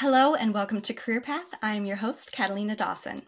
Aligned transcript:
Hello 0.00 0.34
and 0.34 0.52
welcome 0.52 0.82
to 0.82 0.92
Career 0.92 1.22
Path. 1.22 1.48
I 1.62 1.74
am 1.74 1.86
your 1.86 1.96
host, 1.96 2.30
Katalina 2.30 2.76
Dawson. 2.76 3.22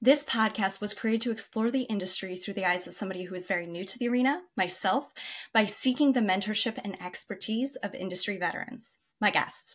This 0.00 0.22
podcast 0.22 0.80
was 0.80 0.94
created 0.94 1.22
to 1.22 1.32
explore 1.32 1.68
the 1.68 1.82
industry 1.82 2.36
through 2.36 2.54
the 2.54 2.64
eyes 2.64 2.86
of 2.86 2.94
somebody 2.94 3.24
who 3.24 3.34
is 3.34 3.48
very 3.48 3.66
new 3.66 3.84
to 3.84 3.98
the 3.98 4.08
arena, 4.08 4.42
myself, 4.56 5.12
by 5.52 5.64
seeking 5.64 6.12
the 6.12 6.20
mentorship 6.20 6.78
and 6.84 6.96
expertise 7.02 7.74
of 7.82 7.92
industry 7.92 8.36
veterans, 8.36 8.98
my 9.20 9.32
guests. 9.32 9.74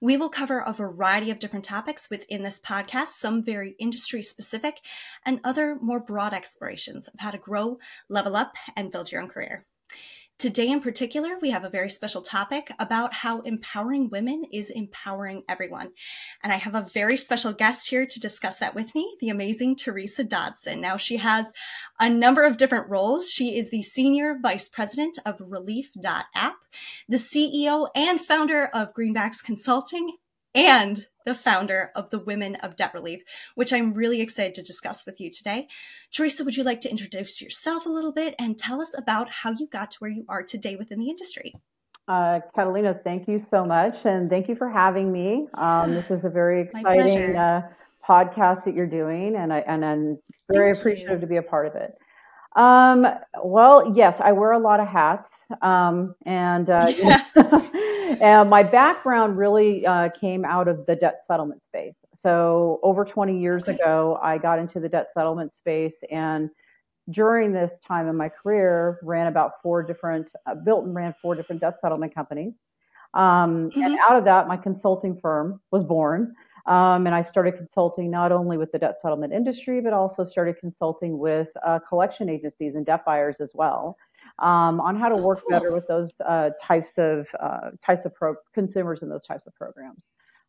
We 0.00 0.16
will 0.16 0.30
cover 0.30 0.60
a 0.60 0.72
variety 0.72 1.30
of 1.30 1.40
different 1.40 1.66
topics 1.66 2.08
within 2.08 2.42
this 2.42 2.58
podcast, 2.58 3.08
some 3.08 3.44
very 3.44 3.76
industry 3.78 4.22
specific, 4.22 4.80
and 5.26 5.40
other 5.44 5.76
more 5.82 6.00
broad 6.00 6.32
explorations 6.32 7.06
of 7.06 7.20
how 7.20 7.32
to 7.32 7.38
grow, 7.38 7.76
level 8.08 8.34
up, 8.34 8.56
and 8.76 8.90
build 8.90 9.12
your 9.12 9.20
own 9.20 9.28
career. 9.28 9.66
Today, 10.38 10.68
in 10.68 10.80
particular, 10.80 11.38
we 11.40 11.50
have 11.50 11.64
a 11.64 11.70
very 11.70 11.88
special 11.88 12.20
topic 12.20 12.70
about 12.78 13.14
how 13.14 13.40
empowering 13.40 14.10
women 14.10 14.44
is 14.52 14.68
empowering 14.68 15.42
everyone. 15.48 15.92
And 16.42 16.52
I 16.52 16.56
have 16.56 16.74
a 16.74 16.86
very 16.92 17.16
special 17.16 17.54
guest 17.54 17.88
here 17.88 18.04
to 18.04 18.20
discuss 18.20 18.58
that 18.58 18.74
with 18.74 18.94
me, 18.94 19.16
the 19.18 19.30
amazing 19.30 19.76
Teresa 19.76 20.24
Dodson. 20.24 20.78
Now, 20.78 20.98
she 20.98 21.16
has 21.16 21.54
a 21.98 22.10
number 22.10 22.44
of 22.44 22.58
different 22.58 22.90
roles. 22.90 23.30
She 23.30 23.56
is 23.56 23.70
the 23.70 23.82
Senior 23.82 24.36
Vice 24.38 24.68
President 24.68 25.18
of 25.24 25.40
Relief.app, 25.40 26.56
the 27.08 27.16
CEO 27.16 27.88
and 27.94 28.20
founder 28.20 28.66
of 28.74 28.92
Greenbacks 28.92 29.42
Consulting, 29.42 30.18
and 30.54 31.06
the 31.26 31.34
founder 31.34 31.90
of 31.94 32.08
the 32.08 32.18
Women 32.18 32.54
of 32.56 32.76
Debt 32.76 32.94
Relief, 32.94 33.20
which 33.54 33.72
I'm 33.72 33.92
really 33.92 34.22
excited 34.22 34.54
to 34.54 34.62
discuss 34.62 35.04
with 35.04 35.20
you 35.20 35.30
today. 35.30 35.66
Teresa, 36.10 36.44
would 36.44 36.56
you 36.56 36.64
like 36.64 36.80
to 36.82 36.90
introduce 36.90 37.42
yourself 37.42 37.84
a 37.84 37.90
little 37.90 38.12
bit 38.12 38.34
and 38.38 38.56
tell 38.56 38.80
us 38.80 38.96
about 38.96 39.28
how 39.28 39.50
you 39.50 39.66
got 39.66 39.90
to 39.90 39.98
where 39.98 40.10
you 40.10 40.24
are 40.28 40.42
today 40.42 40.76
within 40.76 41.00
the 41.00 41.10
industry? 41.10 41.52
Uh, 42.08 42.38
Katalina, 42.56 43.02
thank 43.02 43.26
you 43.26 43.44
so 43.50 43.64
much, 43.64 43.96
and 44.04 44.30
thank 44.30 44.48
you 44.48 44.54
for 44.54 44.70
having 44.70 45.12
me. 45.12 45.48
Um, 45.54 45.92
this 45.92 46.08
is 46.10 46.24
a 46.24 46.30
very 46.30 46.60
exciting 46.74 47.36
uh, 47.36 47.62
podcast 48.08 48.64
that 48.64 48.74
you're 48.74 48.86
doing, 48.86 49.34
and, 49.34 49.52
I, 49.52 49.58
and 49.66 49.84
I'm 49.84 50.18
very 50.50 50.72
thank 50.72 50.78
appreciative 50.78 51.16
you. 51.16 51.20
to 51.20 51.26
be 51.26 51.36
a 51.36 51.42
part 51.42 51.66
of 51.66 51.74
it. 51.74 51.98
Um, 52.54 53.06
well, 53.44 53.92
yes, 53.94 54.14
I 54.22 54.32
wear 54.32 54.52
a 54.52 54.58
lot 54.58 54.78
of 54.78 54.86
hats. 54.86 55.28
Um, 55.62 56.14
and, 56.24 56.68
uh, 56.70 56.86
yes. 56.88 57.70
and 58.20 58.50
my 58.50 58.62
background 58.62 59.38
really 59.38 59.86
uh, 59.86 60.10
came 60.20 60.44
out 60.44 60.68
of 60.68 60.86
the 60.86 60.96
debt 60.96 61.22
settlement 61.26 61.62
space. 61.68 61.94
So 62.22 62.80
over 62.82 63.04
20 63.04 63.40
years 63.40 63.62
okay. 63.62 63.74
ago, 63.74 64.18
I 64.22 64.38
got 64.38 64.58
into 64.58 64.80
the 64.80 64.88
debt 64.88 65.08
settlement 65.14 65.52
space 65.60 65.94
and 66.10 66.50
during 67.10 67.52
this 67.52 67.70
time 67.86 68.08
in 68.08 68.16
my 68.16 68.28
career 68.28 68.98
ran 69.02 69.28
about 69.28 69.62
four 69.62 69.82
different 69.82 70.28
uh, 70.46 70.54
built 70.54 70.84
and 70.84 70.94
ran 70.94 71.14
four 71.22 71.34
different 71.34 71.60
debt 71.60 71.74
settlement 71.80 72.12
companies 72.12 72.52
um, 73.14 73.70
mm-hmm. 73.70 73.80
and 73.80 73.98
out 74.08 74.16
of 74.16 74.24
that 74.24 74.48
my 74.48 74.56
consulting 74.56 75.16
firm 75.20 75.60
was 75.70 75.84
born 75.84 76.34
um, 76.66 77.06
and 77.06 77.14
I 77.14 77.22
started 77.22 77.56
consulting 77.56 78.10
not 78.10 78.32
only 78.32 78.58
with 78.58 78.72
the 78.72 78.78
debt 78.78 78.96
settlement 79.00 79.32
industry, 79.32 79.80
but 79.80 79.92
also 79.92 80.24
started 80.24 80.58
consulting 80.58 81.16
with 81.16 81.48
uh, 81.64 81.78
collection 81.88 82.28
agencies 82.28 82.74
and 82.74 82.84
debt 82.84 83.04
buyers 83.04 83.36
as 83.38 83.50
well 83.54 83.96
um, 84.38 84.80
on 84.80 84.96
how 84.98 85.08
to 85.08 85.16
work 85.16 85.42
better 85.48 85.72
with 85.72 85.86
those 85.88 86.10
uh, 86.26 86.50
types 86.62 86.90
of 86.98 87.26
uh, 87.40 87.70
types 87.84 88.04
of 88.04 88.14
pro- 88.14 88.36
consumers 88.54 89.00
and 89.02 89.10
those 89.10 89.24
types 89.26 89.46
of 89.46 89.54
programs. 89.54 90.02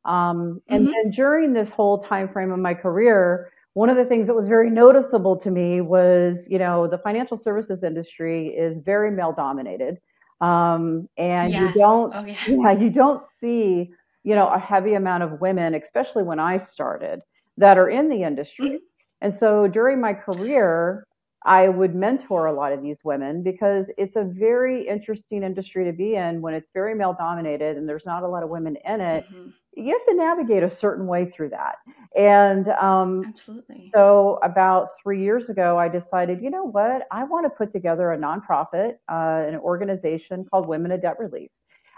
Um, 0.05 0.61
and 0.67 0.83
mm-hmm. 0.83 0.91
then 0.91 1.11
during 1.11 1.53
this 1.53 1.69
whole 1.69 2.03
time 2.03 2.29
frame 2.29 2.51
of 2.51 2.59
my 2.59 2.73
career, 2.73 3.51
one 3.73 3.89
of 3.89 3.97
the 3.97 4.05
things 4.05 4.27
that 4.27 4.33
was 4.33 4.47
very 4.47 4.69
noticeable 4.69 5.35
to 5.37 5.51
me 5.51 5.81
was, 5.81 6.37
you 6.47 6.57
know, 6.57 6.87
the 6.87 6.97
financial 6.97 7.37
services 7.37 7.83
industry 7.83 8.47
is 8.47 8.77
very 8.83 9.11
male 9.11 9.33
dominated, 9.33 9.99
um, 10.41 11.07
and 11.17 11.51
yes. 11.51 11.61
you 11.61 11.81
don't, 11.81 12.13
oh, 12.15 12.25
yes. 12.25 12.47
yeah, 12.47 12.71
you 12.71 12.89
don't 12.89 13.23
see, 13.39 13.91
you 14.23 14.35
know, 14.35 14.47
a 14.47 14.59
heavy 14.59 14.93
amount 14.95 15.23
of 15.23 15.39
women, 15.39 15.75
especially 15.75 16.23
when 16.23 16.39
I 16.39 16.57
started, 16.57 17.21
that 17.57 17.77
are 17.77 17.89
in 17.89 18.09
the 18.09 18.23
industry. 18.23 18.65
Mm-hmm. 18.65 18.77
And 19.21 19.33
so 19.33 19.67
during 19.67 19.99
my 19.99 20.13
career, 20.13 21.07
I 21.43 21.69
would 21.69 21.95
mentor 21.95 22.47
a 22.47 22.53
lot 22.53 22.73
of 22.73 22.81
these 22.81 22.97
women 23.03 23.43
because 23.43 23.85
it's 23.97 24.15
a 24.15 24.23
very 24.23 24.87
interesting 24.87 25.43
industry 25.43 25.85
to 25.85 25.93
be 25.93 26.15
in 26.15 26.41
when 26.41 26.53
it's 26.53 26.67
very 26.73 26.95
male 26.95 27.15
dominated 27.17 27.77
and 27.77 27.87
there's 27.87 28.05
not 28.05 28.23
a 28.23 28.27
lot 28.27 28.43
of 28.43 28.49
women 28.49 28.77
in 28.85 29.01
it. 29.01 29.25
Mm-hmm. 29.25 29.49
You 29.75 29.93
have 29.93 30.05
to 30.07 30.15
navigate 30.15 30.63
a 30.63 30.75
certain 30.79 31.05
way 31.05 31.31
through 31.35 31.49
that. 31.49 31.75
And 32.17 32.67
um, 32.69 33.23
absolutely. 33.27 33.91
So, 33.93 34.39
about 34.41 34.89
three 35.03 35.21
years 35.21 35.49
ago, 35.49 35.77
I 35.77 35.87
decided, 35.87 36.41
you 36.41 36.49
know 36.49 36.63
what? 36.63 37.03
I 37.11 37.23
want 37.23 37.45
to 37.45 37.51
put 37.51 37.71
together 37.71 38.11
a 38.11 38.17
nonprofit, 38.17 38.93
uh, 39.07 39.47
an 39.47 39.55
organization 39.57 40.45
called 40.49 40.67
Women 40.67 40.91
of 40.91 41.03
Debt 41.03 41.19
Relief 41.19 41.51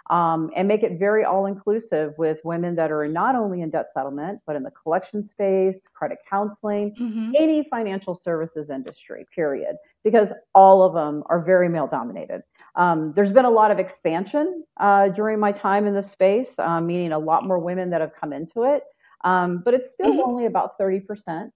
um, 0.09 0.49
and 0.55 0.67
make 0.67 0.81
it 0.81 0.97
very 0.97 1.23
all 1.23 1.45
inclusive 1.45 2.13
with 2.17 2.39
women 2.43 2.75
that 2.75 2.91
are 2.91 3.07
not 3.07 3.35
only 3.35 3.61
in 3.61 3.69
debt 3.69 3.87
settlement, 3.93 4.39
but 4.47 4.55
in 4.55 4.63
the 4.63 4.71
collection 4.71 5.23
space, 5.23 5.77
credit 5.93 6.17
counseling, 6.27 6.95
mm-hmm. 6.95 7.31
any 7.37 7.67
financial 7.69 8.19
services 8.23 8.71
industry, 8.71 9.25
period, 9.33 9.75
because 10.03 10.29
all 10.55 10.81
of 10.81 10.93
them 10.93 11.23
are 11.27 11.41
very 11.41 11.69
male 11.69 11.85
dominated. 11.85 12.41
Um, 12.75 13.13
there's 13.15 13.31
been 13.31 13.45
a 13.45 13.49
lot 13.51 13.69
of 13.69 13.77
expansion 13.77 14.63
uh, 14.79 15.09
during 15.09 15.39
my 15.39 15.51
time 15.51 15.85
in 15.85 15.93
this 15.93 16.11
space, 16.11 16.49
uh, 16.57 16.81
meaning 16.81 17.11
a 17.11 17.19
lot 17.19 17.45
more 17.45 17.59
women 17.59 17.91
that 17.91 18.01
have 18.01 18.11
come 18.19 18.33
into 18.33 18.63
it, 18.63 18.83
um, 19.23 19.61
but 19.63 19.75
it's 19.75 19.91
still 19.91 20.11
mm-hmm. 20.11 20.27
only 20.27 20.45
about 20.47 20.79
30%. 20.79 21.51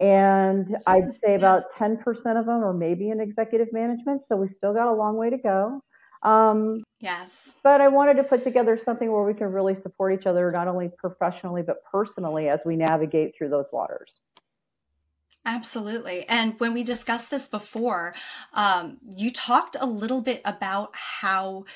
And 0.00 0.76
I'd 0.86 1.18
say 1.20 1.34
about 1.34 1.72
10% 1.76 1.98
of 2.08 2.46
them 2.46 2.64
are 2.64 2.72
maybe 2.72 3.10
in 3.10 3.20
executive 3.20 3.72
management. 3.72 4.22
So 4.26 4.36
we 4.36 4.48
still 4.48 4.74
got 4.74 4.88
a 4.88 4.94
long 4.94 5.16
way 5.16 5.30
to 5.30 5.38
go. 5.38 5.80
Um, 6.22 6.83
yes. 7.04 7.58
But 7.62 7.80
I 7.80 7.88
wanted 7.88 8.16
to 8.16 8.24
put 8.24 8.42
together 8.42 8.80
something 8.84 9.12
where 9.12 9.22
we 9.22 9.34
can 9.34 9.52
really 9.52 9.76
support 9.82 10.18
each 10.18 10.26
other, 10.26 10.50
not 10.50 10.66
only 10.66 10.90
professionally, 10.98 11.62
but 11.62 11.84
personally 11.84 12.48
as 12.48 12.60
we 12.64 12.74
navigate 12.76 13.34
through 13.36 13.50
those 13.50 13.66
waters. 13.72 14.10
Absolutely. 15.46 16.26
And 16.26 16.58
when 16.58 16.72
we 16.72 16.82
discussed 16.82 17.30
this 17.30 17.48
before, 17.48 18.14
um, 18.54 18.96
you 19.14 19.30
talked 19.30 19.76
a 19.78 19.86
little 19.86 20.22
bit 20.22 20.40
about 20.44 20.90
how 20.94 21.66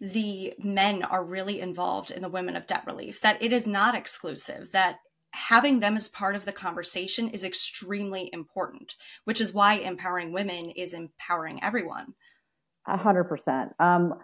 the 0.00 0.54
men 0.58 1.02
are 1.02 1.24
really 1.24 1.60
involved 1.60 2.10
in 2.10 2.22
the 2.22 2.28
women 2.30 2.56
of 2.56 2.66
debt 2.66 2.84
relief, 2.86 3.20
that 3.20 3.42
it 3.42 3.52
is 3.52 3.66
not 3.66 3.94
exclusive, 3.94 4.72
that 4.72 5.00
having 5.34 5.80
them 5.80 5.94
as 5.94 6.08
part 6.08 6.36
of 6.36 6.46
the 6.46 6.52
conversation 6.52 7.28
is 7.28 7.44
extremely 7.44 8.30
important, 8.32 8.94
which 9.24 9.42
is 9.42 9.52
why 9.52 9.74
empowering 9.74 10.32
women 10.32 10.70
is 10.70 10.94
empowering 10.94 11.62
everyone. 11.62 12.14
A 12.86 12.96
hundred 12.96 13.24
percent. 13.24 13.74
Um, 13.78 14.14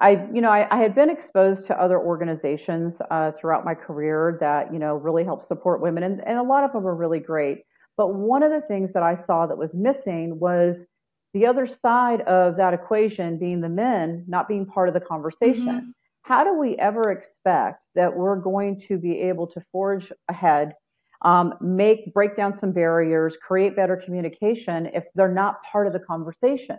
I, 0.00 0.28
you 0.32 0.40
know, 0.40 0.50
I, 0.50 0.68
I, 0.70 0.80
had 0.80 0.94
been 0.94 1.10
exposed 1.10 1.66
to 1.66 1.80
other 1.80 1.98
organizations 1.98 2.94
uh, 3.10 3.32
throughout 3.32 3.64
my 3.64 3.74
career 3.74 4.38
that, 4.40 4.72
you 4.72 4.78
know, 4.78 4.94
really 4.94 5.24
help 5.24 5.46
support 5.46 5.80
women, 5.80 6.04
and, 6.04 6.20
and 6.24 6.38
a 6.38 6.42
lot 6.42 6.62
of 6.62 6.72
them 6.72 6.86
are 6.86 6.94
really 6.94 7.18
great. 7.18 7.64
But 7.96 8.14
one 8.14 8.44
of 8.44 8.52
the 8.52 8.60
things 8.60 8.92
that 8.94 9.02
I 9.02 9.16
saw 9.26 9.46
that 9.46 9.58
was 9.58 9.74
missing 9.74 10.38
was 10.38 10.86
the 11.34 11.46
other 11.46 11.68
side 11.82 12.20
of 12.22 12.56
that 12.56 12.74
equation 12.74 13.38
being 13.38 13.60
the 13.60 13.68
men 13.68 14.24
not 14.28 14.46
being 14.46 14.66
part 14.66 14.88
of 14.88 14.94
the 14.94 15.00
conversation. 15.00 15.66
Mm-hmm. 15.66 15.90
How 16.22 16.44
do 16.44 16.54
we 16.54 16.76
ever 16.76 17.10
expect 17.10 17.82
that 17.94 18.14
we're 18.14 18.36
going 18.36 18.82
to 18.88 18.98
be 18.98 19.18
able 19.22 19.48
to 19.48 19.62
forge 19.72 20.12
ahead, 20.28 20.74
um, 21.22 21.54
make 21.60 22.12
break 22.14 22.36
down 22.36 22.58
some 22.60 22.70
barriers, 22.70 23.36
create 23.46 23.74
better 23.74 23.96
communication 23.96 24.86
if 24.94 25.04
they're 25.14 25.32
not 25.32 25.60
part 25.70 25.86
of 25.86 25.92
the 25.92 26.00
conversation? 26.00 26.78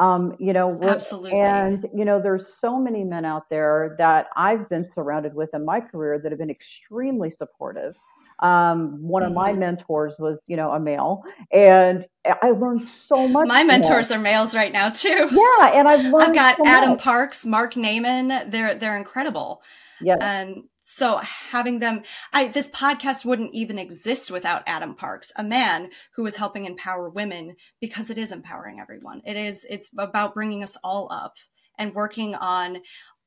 Um, 0.00 0.34
you 0.38 0.54
know, 0.54 0.78
absolutely. 0.82 1.38
And 1.38 1.86
you 1.94 2.06
know, 2.06 2.20
there's 2.22 2.46
so 2.58 2.78
many 2.78 3.04
men 3.04 3.26
out 3.26 3.50
there 3.50 3.94
that 3.98 4.28
I've 4.34 4.66
been 4.70 4.88
surrounded 4.88 5.34
with 5.34 5.50
in 5.52 5.66
my 5.66 5.80
career 5.80 6.18
that 6.18 6.32
have 6.32 6.38
been 6.38 6.50
extremely 6.50 7.30
supportive. 7.30 7.94
Um, 8.38 9.06
one 9.06 9.22
of 9.22 9.34
my 9.34 9.50
mm-hmm. 9.50 9.60
mentors 9.60 10.14
was, 10.18 10.38
you 10.46 10.56
know, 10.56 10.70
a 10.70 10.80
male, 10.80 11.22
and 11.52 12.06
I 12.42 12.52
learned 12.52 12.88
so 13.06 13.28
much. 13.28 13.46
My 13.46 13.62
mentors 13.62 14.10
are 14.10 14.18
males 14.18 14.54
right 14.54 14.72
now 14.72 14.88
too. 14.88 15.28
Yeah, 15.30 15.72
and 15.74 15.86
I've 15.86 16.04
learned. 16.10 16.30
I've 16.30 16.34
got 16.34 16.56
so 16.56 16.66
Adam 16.66 16.90
much. 16.92 17.00
Parks, 17.00 17.44
Mark 17.44 17.74
Naiman. 17.74 18.50
They're 18.50 18.74
they're 18.74 18.96
incredible. 18.96 19.60
Yeah, 20.00 20.16
and 20.22 20.62
so 20.92 21.18
having 21.18 21.78
them, 21.78 22.02
I, 22.32 22.48
this 22.48 22.68
podcast 22.68 23.24
wouldn't 23.24 23.54
even 23.54 23.78
exist 23.78 24.28
without 24.28 24.64
Adam 24.66 24.96
Parks, 24.96 25.30
a 25.36 25.44
man 25.44 25.90
who 26.16 26.26
is 26.26 26.36
helping 26.36 26.64
empower 26.64 27.08
women 27.08 27.54
because 27.80 28.10
it 28.10 28.18
is 28.18 28.32
empowering 28.32 28.80
everyone. 28.80 29.22
It 29.24 29.36
is, 29.36 29.64
it's 29.70 29.90
about 29.96 30.34
bringing 30.34 30.64
us 30.64 30.76
all 30.82 31.06
up 31.12 31.36
and 31.78 31.94
working 31.94 32.34
on 32.34 32.78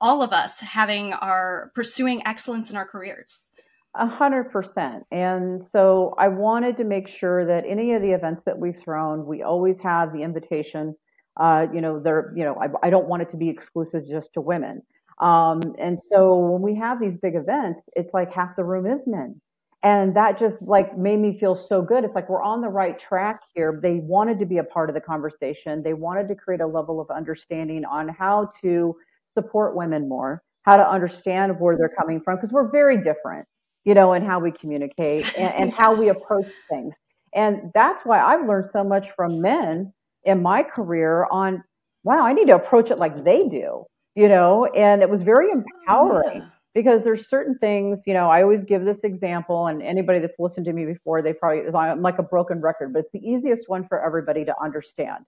all 0.01 0.21
of 0.21 0.33
us 0.33 0.59
having 0.59 1.13
our 1.13 1.71
pursuing 1.73 2.21
excellence 2.27 2.69
in 2.69 2.75
our 2.75 2.85
careers. 2.85 3.49
A 3.95 4.07
hundred 4.07 4.51
percent. 4.51 5.05
And 5.09 5.61
so 5.71 6.15
I 6.17 6.27
wanted 6.27 6.75
to 6.77 6.83
make 6.83 7.07
sure 7.07 7.45
that 7.45 7.63
any 7.65 7.93
of 7.93 8.01
the 8.01 8.11
events 8.11 8.41
that 8.45 8.59
we've 8.59 8.77
thrown, 8.83 9.25
we 9.25 9.41
always 9.41 9.77
have 9.81 10.11
the 10.11 10.21
invitation. 10.21 10.95
Uh, 11.39 11.67
you 11.73 11.79
know, 11.79 12.01
there, 12.01 12.33
you 12.35 12.43
know, 12.43 12.55
I, 12.55 12.87
I 12.87 12.89
don't 12.89 13.07
want 13.07 13.21
it 13.21 13.31
to 13.31 13.37
be 13.37 13.47
exclusive 13.47 14.03
just 14.05 14.33
to 14.33 14.41
women. 14.41 14.81
Um, 15.19 15.61
and 15.79 15.99
so 16.09 16.35
when 16.35 16.61
we 16.61 16.75
have 16.79 16.99
these 16.99 17.17
big 17.17 17.35
events, 17.35 17.81
it's 17.95 18.13
like 18.13 18.33
half 18.33 18.55
the 18.55 18.63
room 18.63 18.85
is 18.85 19.05
men. 19.07 19.39
And 19.83 20.15
that 20.15 20.39
just 20.39 20.61
like 20.61 20.97
made 20.97 21.19
me 21.19 21.37
feel 21.37 21.55
so 21.67 21.81
good. 21.81 22.05
It's 22.05 22.15
like 22.15 22.29
we're 22.29 22.41
on 22.41 22.61
the 22.61 22.69
right 22.69 22.97
track 22.99 23.41
here. 23.53 23.79
They 23.83 23.95
wanted 23.95 24.39
to 24.39 24.45
be 24.45 24.59
a 24.59 24.63
part 24.63 24.89
of 24.89 24.95
the 24.95 25.01
conversation. 25.01 25.83
They 25.83 25.93
wanted 25.93 26.29
to 26.29 26.35
create 26.35 26.61
a 26.61 26.67
level 26.67 27.01
of 27.01 27.09
understanding 27.09 27.83
on 27.83 28.07
how 28.07 28.51
to 28.61 28.95
support 29.33 29.75
women 29.75 30.07
more. 30.07 30.41
how 30.63 30.77
to 30.77 30.89
understand 30.89 31.59
where 31.59 31.77
they're 31.77 31.93
coming 31.99 32.21
from 32.21 32.37
because 32.37 32.51
we're 32.51 32.71
very 32.71 32.97
different, 33.03 33.45
you 33.83 33.93
know, 33.93 34.13
in 34.13 34.23
how 34.23 34.39
we 34.39 34.51
communicate 34.51 35.25
and, 35.37 35.53
and 35.53 35.69
yes. 35.69 35.77
how 35.77 35.93
we 35.93 36.09
approach 36.15 36.47
things. 36.69 36.93
And 37.35 37.71
that's 37.73 38.01
why 38.05 38.21
I've 38.21 38.45
learned 38.47 38.69
so 38.71 38.83
much 38.83 39.07
from 39.15 39.41
men 39.41 39.91
in 40.23 40.41
my 40.41 40.63
career 40.63 41.27
on, 41.31 41.63
wow, 42.03 42.25
I 42.25 42.33
need 42.33 42.47
to 42.47 42.55
approach 42.55 42.91
it 42.91 42.97
like 42.97 43.23
they 43.23 43.47
do, 43.49 43.85
you 44.15 44.27
know, 44.27 44.65
and 44.65 45.01
it 45.01 45.09
was 45.09 45.21
very 45.21 45.49
empowering. 45.51 46.41
Yeah 46.41 46.49
because 46.73 47.03
there's 47.03 47.27
certain 47.29 47.57
things, 47.59 47.99
you 48.05 48.13
know, 48.13 48.29
I 48.29 48.41
always 48.41 48.63
give 48.63 48.83
this 48.83 48.97
example, 49.03 49.67
and 49.67 49.81
anybody 49.81 50.19
that's 50.19 50.39
listened 50.39 50.65
to 50.65 50.73
me 50.73 50.85
before, 50.85 51.21
they 51.21 51.33
probably, 51.33 51.71
I'm 51.73 52.01
like 52.01 52.17
a 52.17 52.23
broken 52.23 52.61
record, 52.61 52.93
but 52.93 52.99
it's 52.99 53.11
the 53.13 53.19
easiest 53.19 53.69
one 53.69 53.87
for 53.87 54.03
everybody 54.03 54.43
to 54.45 54.55
understand. 54.61 55.25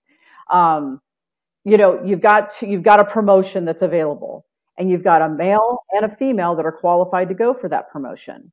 Um, 0.50 1.00
you 1.64 1.76
know, 1.76 2.02
you've 2.04 2.20
got, 2.20 2.50
you've 2.60 2.82
got 2.82 3.00
a 3.00 3.04
promotion 3.04 3.64
that's 3.64 3.82
available 3.82 4.44
and 4.78 4.90
you've 4.90 5.04
got 5.04 5.22
a 5.22 5.28
male 5.28 5.80
and 5.92 6.04
a 6.04 6.16
female 6.16 6.54
that 6.56 6.66
are 6.66 6.72
qualified 6.72 7.28
to 7.28 7.34
go 7.34 7.54
for 7.54 7.68
that 7.68 7.90
promotion. 7.90 8.52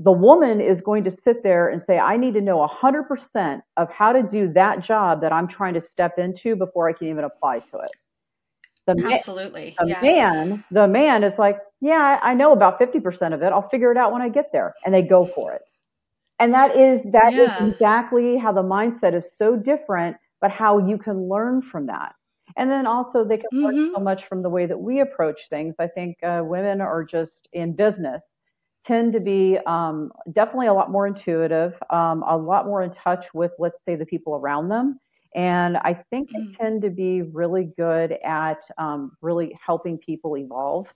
The 0.00 0.12
woman 0.12 0.60
is 0.60 0.80
going 0.80 1.04
to 1.04 1.16
sit 1.24 1.42
there 1.42 1.68
and 1.68 1.82
say, 1.86 1.98
I 1.98 2.16
need 2.16 2.34
to 2.34 2.40
know 2.40 2.66
100% 2.66 3.60
of 3.76 3.90
how 3.90 4.12
to 4.12 4.22
do 4.22 4.52
that 4.52 4.84
job 4.84 5.20
that 5.22 5.32
I'm 5.32 5.48
trying 5.48 5.74
to 5.74 5.82
step 5.92 6.18
into 6.18 6.54
before 6.54 6.88
I 6.88 6.92
can 6.92 7.08
even 7.08 7.24
apply 7.24 7.58
to 7.58 7.78
it. 7.78 7.90
The 8.94 9.10
Absolutely. 9.12 9.74
the 9.78 9.86
yes. 9.86 10.02
man, 10.02 10.64
the 10.70 10.88
man 10.88 11.24
is 11.24 11.34
like, 11.38 11.58
yeah, 11.80 12.18
I 12.22 12.34
know 12.34 12.52
about 12.52 12.80
50% 12.80 13.34
of 13.34 13.42
it. 13.42 13.46
I'll 13.46 13.68
figure 13.68 13.92
it 13.92 13.98
out 13.98 14.12
when 14.12 14.22
I 14.22 14.28
get 14.28 14.50
there. 14.52 14.74
And 14.84 14.94
they 14.94 15.02
go 15.02 15.26
for 15.26 15.52
it. 15.52 15.62
And 16.38 16.54
that 16.54 16.76
is 16.76 17.02
that 17.12 17.32
yeah. 17.32 17.64
is 17.64 17.72
exactly 17.72 18.38
how 18.38 18.52
the 18.52 18.62
mindset 18.62 19.14
is 19.14 19.26
so 19.36 19.56
different, 19.56 20.16
but 20.40 20.50
how 20.50 20.78
you 20.78 20.96
can 20.96 21.28
learn 21.28 21.62
from 21.62 21.86
that. 21.86 22.14
And 22.56 22.70
then 22.70 22.86
also 22.86 23.24
they 23.24 23.38
can 23.38 23.48
learn 23.52 23.74
mm-hmm. 23.74 23.94
so 23.94 24.00
much 24.00 24.22
from 24.28 24.42
the 24.42 24.48
way 24.48 24.66
that 24.66 24.78
we 24.78 25.00
approach 25.00 25.38
things. 25.50 25.74
I 25.78 25.88
think 25.88 26.16
uh, 26.22 26.40
women 26.44 26.80
are 26.80 27.04
just 27.04 27.48
in 27.52 27.74
business 27.74 28.22
tend 28.86 29.12
to 29.12 29.20
be 29.20 29.58
um, 29.66 30.10
definitely 30.32 30.68
a 30.68 30.72
lot 30.72 30.90
more 30.90 31.06
intuitive, 31.06 31.74
um, 31.90 32.24
a 32.26 32.36
lot 32.36 32.64
more 32.64 32.82
in 32.82 32.92
touch 33.04 33.24
with, 33.34 33.52
let's 33.58 33.76
say, 33.84 33.96
the 33.96 34.06
people 34.06 34.34
around 34.34 34.68
them. 34.68 34.98
And 35.34 35.76
I 35.78 36.02
think 36.10 36.30
they 36.32 36.40
mm. 36.40 36.56
tend 36.56 36.82
to 36.82 36.90
be 36.90 37.22
really 37.22 37.70
good 37.76 38.16
at 38.24 38.58
um, 38.78 39.12
really 39.20 39.56
helping 39.64 39.98
people 39.98 40.36
evolve 40.36 40.86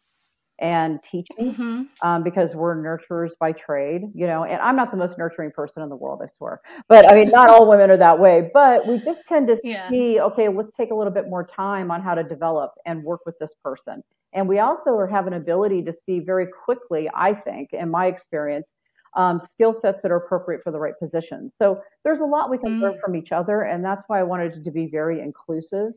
and 0.58 1.00
teaching 1.10 1.54
mm-hmm. 1.54 1.82
um, 2.06 2.22
because 2.22 2.54
we're 2.54 2.76
nurturers 2.76 3.30
by 3.40 3.52
trade, 3.52 4.02
you 4.14 4.26
know. 4.26 4.44
And 4.44 4.60
I'm 4.60 4.76
not 4.76 4.90
the 4.90 4.96
most 4.96 5.18
nurturing 5.18 5.50
person 5.50 5.82
in 5.82 5.88
the 5.88 5.96
world, 5.96 6.20
I 6.22 6.28
swear. 6.38 6.60
But 6.88 7.10
I 7.10 7.14
mean, 7.14 7.30
not 7.30 7.48
all 7.48 7.68
women 7.68 7.90
are 7.90 7.96
that 7.96 8.18
way. 8.18 8.50
But 8.54 8.86
we 8.86 8.98
just 8.98 9.22
tend 9.26 9.48
to 9.48 9.58
yeah. 9.64 9.90
see, 9.90 10.20
okay, 10.20 10.48
let's 10.48 10.72
take 10.76 10.92
a 10.92 10.94
little 10.94 11.12
bit 11.12 11.28
more 11.28 11.44
time 11.44 11.90
on 11.90 12.00
how 12.00 12.14
to 12.14 12.22
develop 12.22 12.72
and 12.86 13.02
work 13.02 13.20
with 13.26 13.38
this 13.40 13.50
person. 13.64 14.04
And 14.34 14.48
we 14.48 14.60
also 14.60 15.04
have 15.10 15.26
an 15.26 15.34
ability 15.34 15.82
to 15.82 15.94
see 16.06 16.20
very 16.20 16.46
quickly, 16.64 17.10
I 17.12 17.34
think, 17.34 17.70
in 17.72 17.90
my 17.90 18.06
experience, 18.06 18.66
um, 19.14 19.40
skill 19.54 19.76
sets 19.82 19.98
that 20.02 20.10
are 20.10 20.16
appropriate 20.16 20.62
for 20.62 20.70
the 20.70 20.78
right 20.78 20.94
positions. 20.98 21.52
So 21.60 21.82
there's 22.04 22.20
a 22.20 22.24
lot 22.24 22.50
we 22.50 22.58
can 22.58 22.78
mm. 22.78 22.82
learn 22.82 22.98
from 23.04 23.16
each 23.16 23.32
other, 23.32 23.62
and 23.62 23.84
that's 23.84 24.02
why 24.06 24.20
I 24.20 24.22
wanted 24.22 24.64
to 24.64 24.70
be 24.70 24.86
very 24.86 25.20
inclusive 25.20 25.92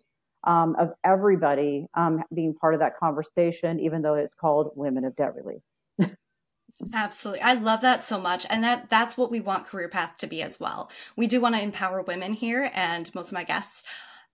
um, 0.45 0.75
of 0.77 0.93
everybody 1.03 1.87
um, 1.95 2.23
being 2.33 2.53
part 2.53 2.73
of 2.73 2.79
that 2.79 2.97
conversation, 2.99 3.79
even 3.79 4.01
though 4.01 4.15
it's 4.15 4.33
called 4.39 4.71
Women 4.75 5.05
of 5.05 5.15
Debt 5.15 5.33
Relief. 5.35 5.61
Absolutely. 6.93 7.41
I 7.41 7.53
love 7.53 7.81
that 7.81 8.01
so 8.01 8.19
much. 8.19 8.45
And 8.49 8.63
that 8.63 8.89
that's 8.89 9.17
what 9.17 9.31
we 9.31 9.39
want 9.39 9.65
Career 9.65 9.87
Path 9.87 10.17
to 10.17 10.27
be 10.27 10.41
as 10.41 10.59
well. 10.59 10.89
We 11.15 11.25
do 11.25 11.39
want 11.39 11.55
to 11.55 11.61
empower 11.61 12.01
women 12.01 12.33
here 12.33 12.69
and 12.73 13.13
most 13.15 13.29
of 13.29 13.33
my 13.33 13.45
guests 13.45 13.83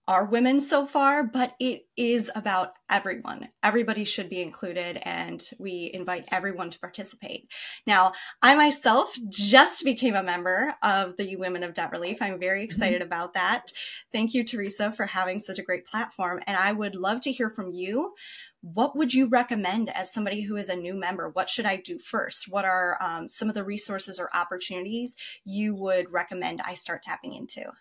are 0.08 0.24
women 0.24 0.60
so 0.60 0.84
far, 0.84 1.22
but 1.22 1.54
it 1.60 1.86
is 1.96 2.28
about 2.34 2.72
everyone. 2.90 3.48
Everybody 3.62 4.04
should 4.04 4.28
be 4.28 4.42
included, 4.42 4.98
and 5.02 5.42
we 5.58 5.90
invite 5.94 6.24
everyone 6.32 6.70
to 6.70 6.78
participate. 6.80 7.48
Now, 7.86 8.12
I 8.42 8.56
myself 8.56 9.16
just 9.28 9.84
became 9.84 10.16
a 10.16 10.22
member 10.22 10.74
of 10.82 11.16
the 11.16 11.36
Women 11.36 11.62
of 11.62 11.74
Debt 11.74 11.92
Relief. 11.92 12.20
I'm 12.20 12.40
very 12.40 12.58
mm-hmm. 12.58 12.64
excited 12.64 13.00
mm-hmm. 13.00 13.06
about 13.06 13.34
that. 13.34 13.70
Thank 14.12 14.34
you, 14.34 14.42
Teresa, 14.42 14.90
for 14.90 15.06
having 15.06 15.38
such 15.38 15.60
a 15.60 15.62
great 15.62 15.86
platform. 15.86 16.40
And 16.46 16.56
I 16.56 16.72
would 16.72 16.96
love 16.96 17.20
to 17.22 17.32
hear 17.32 17.48
from 17.48 17.70
you. 17.70 18.14
What 18.60 18.96
would 18.96 19.14
you 19.14 19.28
recommend 19.28 19.88
as 19.90 20.12
somebody 20.12 20.42
who 20.42 20.56
is 20.56 20.68
a 20.68 20.76
new 20.76 20.94
member? 20.94 21.28
What 21.28 21.48
should 21.48 21.66
I 21.66 21.76
do 21.76 21.98
first? 21.98 22.46
What 22.48 22.64
are 22.64 22.96
um, 23.00 23.28
some 23.28 23.48
of 23.48 23.54
the 23.54 23.64
resources 23.64 24.18
or 24.18 24.30
opportunities 24.34 25.16
you 25.44 25.74
would 25.74 26.12
recommend 26.12 26.60
I 26.60 26.74
start 26.74 27.02
tapping 27.02 27.34
into? 27.34 27.72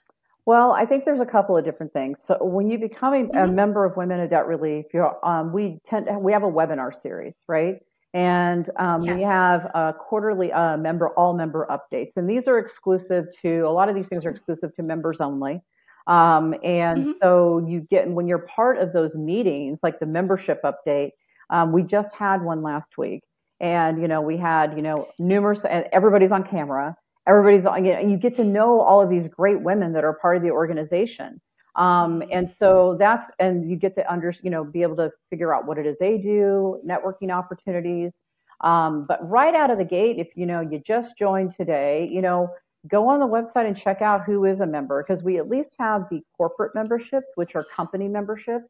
Well, 0.52 0.74
I 0.74 0.86
think 0.86 1.06
there's 1.06 1.22
a 1.22 1.26
couple 1.26 1.56
of 1.56 1.64
different 1.64 1.94
things. 1.94 2.18
So 2.28 2.38
when 2.42 2.70
you 2.70 2.78
become 2.78 3.14
a, 3.14 3.18
mm-hmm. 3.20 3.38
a 3.38 3.48
member 3.48 3.86
of 3.86 3.96
Women 3.96 4.20
in 4.20 4.28
Debt 4.28 4.48
Relief, 4.48 4.84
um, 5.24 5.54
we 5.54 5.80
tend 5.88 6.08
to, 6.08 6.20
we 6.20 6.34
have 6.34 6.44
a 6.44 6.52
webinar 6.52 6.92
series, 7.02 7.36
right? 7.48 7.78
And 8.14 8.70
um, 8.78 9.02
yes. 9.02 9.16
we 9.16 9.24
have 9.24 9.62
a 9.74 9.96
quarterly 9.98 10.52
uh, 10.52 10.76
member 10.76 11.08
all 11.12 11.34
member 11.34 11.66
updates, 11.72 12.12
and 12.18 12.30
these 12.30 12.50
are 12.50 12.60
exclusive 12.60 13.28
to 13.44 13.60
a 13.60 13.72
lot 13.72 13.88
of 13.88 13.96
these 13.96 14.08
things 14.08 14.26
are 14.26 14.30
exclusive 14.30 14.76
to 14.76 14.84
members 14.84 15.16
only. 15.22 15.62
Um, 16.08 16.54
and 16.66 16.98
mm-hmm. 16.98 17.12
so 17.22 17.66
you 17.66 17.88
get 17.90 18.10
when 18.10 18.28
you're 18.28 18.46
part 18.54 18.78
of 18.78 18.92
those 18.92 19.16
meetings, 19.16 19.80
like 19.82 20.02
the 20.02 20.06
membership 20.06 20.62
update. 20.64 21.12
Um, 21.50 21.72
we 21.72 21.82
just 21.84 22.14
had 22.14 22.42
one 22.42 22.62
last 22.62 22.98
week, 22.98 23.24
and 23.62 24.02
you 24.02 24.10
know 24.10 24.20
we 24.20 24.36
had 24.36 24.76
you 24.76 24.82
know 24.82 25.08
numerous, 25.18 25.62
and 25.64 25.86
everybody's 25.94 26.34
on 26.34 26.44
camera 26.44 26.98
everybody's 27.28 27.64
you, 27.86 27.94
know, 27.94 28.00
you 28.00 28.18
get 28.18 28.36
to 28.38 28.44
know 28.44 28.82
all 28.82 29.02
of 29.02 29.10
these 29.10 29.28
great 29.28 29.62
women 29.62 29.94
that 29.94 30.04
are 30.04 30.14
part 30.14 30.38
of 30.38 30.44
the 30.44 30.52
organization. 30.52 31.40
Um, 31.76 32.22
and 32.32 32.54
so 32.60 32.98
that's 33.00 33.32
and 33.40 33.70
you 33.70 33.78
get 33.78 33.96
to 33.96 34.12
under 34.12 34.34
you 34.44 34.50
know 34.50 34.64
be 34.64 34.82
able 34.82 34.98
to 34.98 35.12
figure 35.30 35.54
out 35.54 35.66
what 35.66 35.78
it 35.78 35.86
is 35.86 35.96
they 36.00 36.18
do 36.18 36.82
networking 36.86 37.32
opportunities. 37.32 38.12
Um, 38.60 39.06
but 39.08 39.28
right 39.28 39.56
out 39.56 39.72
of 39.72 39.78
the 39.78 39.86
gate 39.86 40.18
if 40.20 40.28
you 40.36 40.46
know 40.46 40.60
you 40.62 40.82
just 40.86 41.18
joined 41.18 41.56
today 41.56 42.08
you 42.12 42.22
know 42.22 42.50
go 42.88 43.08
on 43.08 43.20
the 43.20 43.26
website 43.26 43.68
and 43.68 43.78
check 43.78 44.02
out 44.02 44.24
who 44.24 44.46
is 44.46 44.60
a 44.60 44.66
member 44.66 45.04
because 45.04 45.24
we 45.24 45.38
at 45.38 45.50
least 45.50 45.76
have 45.80 46.08
the 46.12 46.22
corporate 46.36 46.76
memberships 46.76 47.28
which 47.36 47.56
are 47.56 47.64
company 47.64 48.08
memberships. 48.08 48.70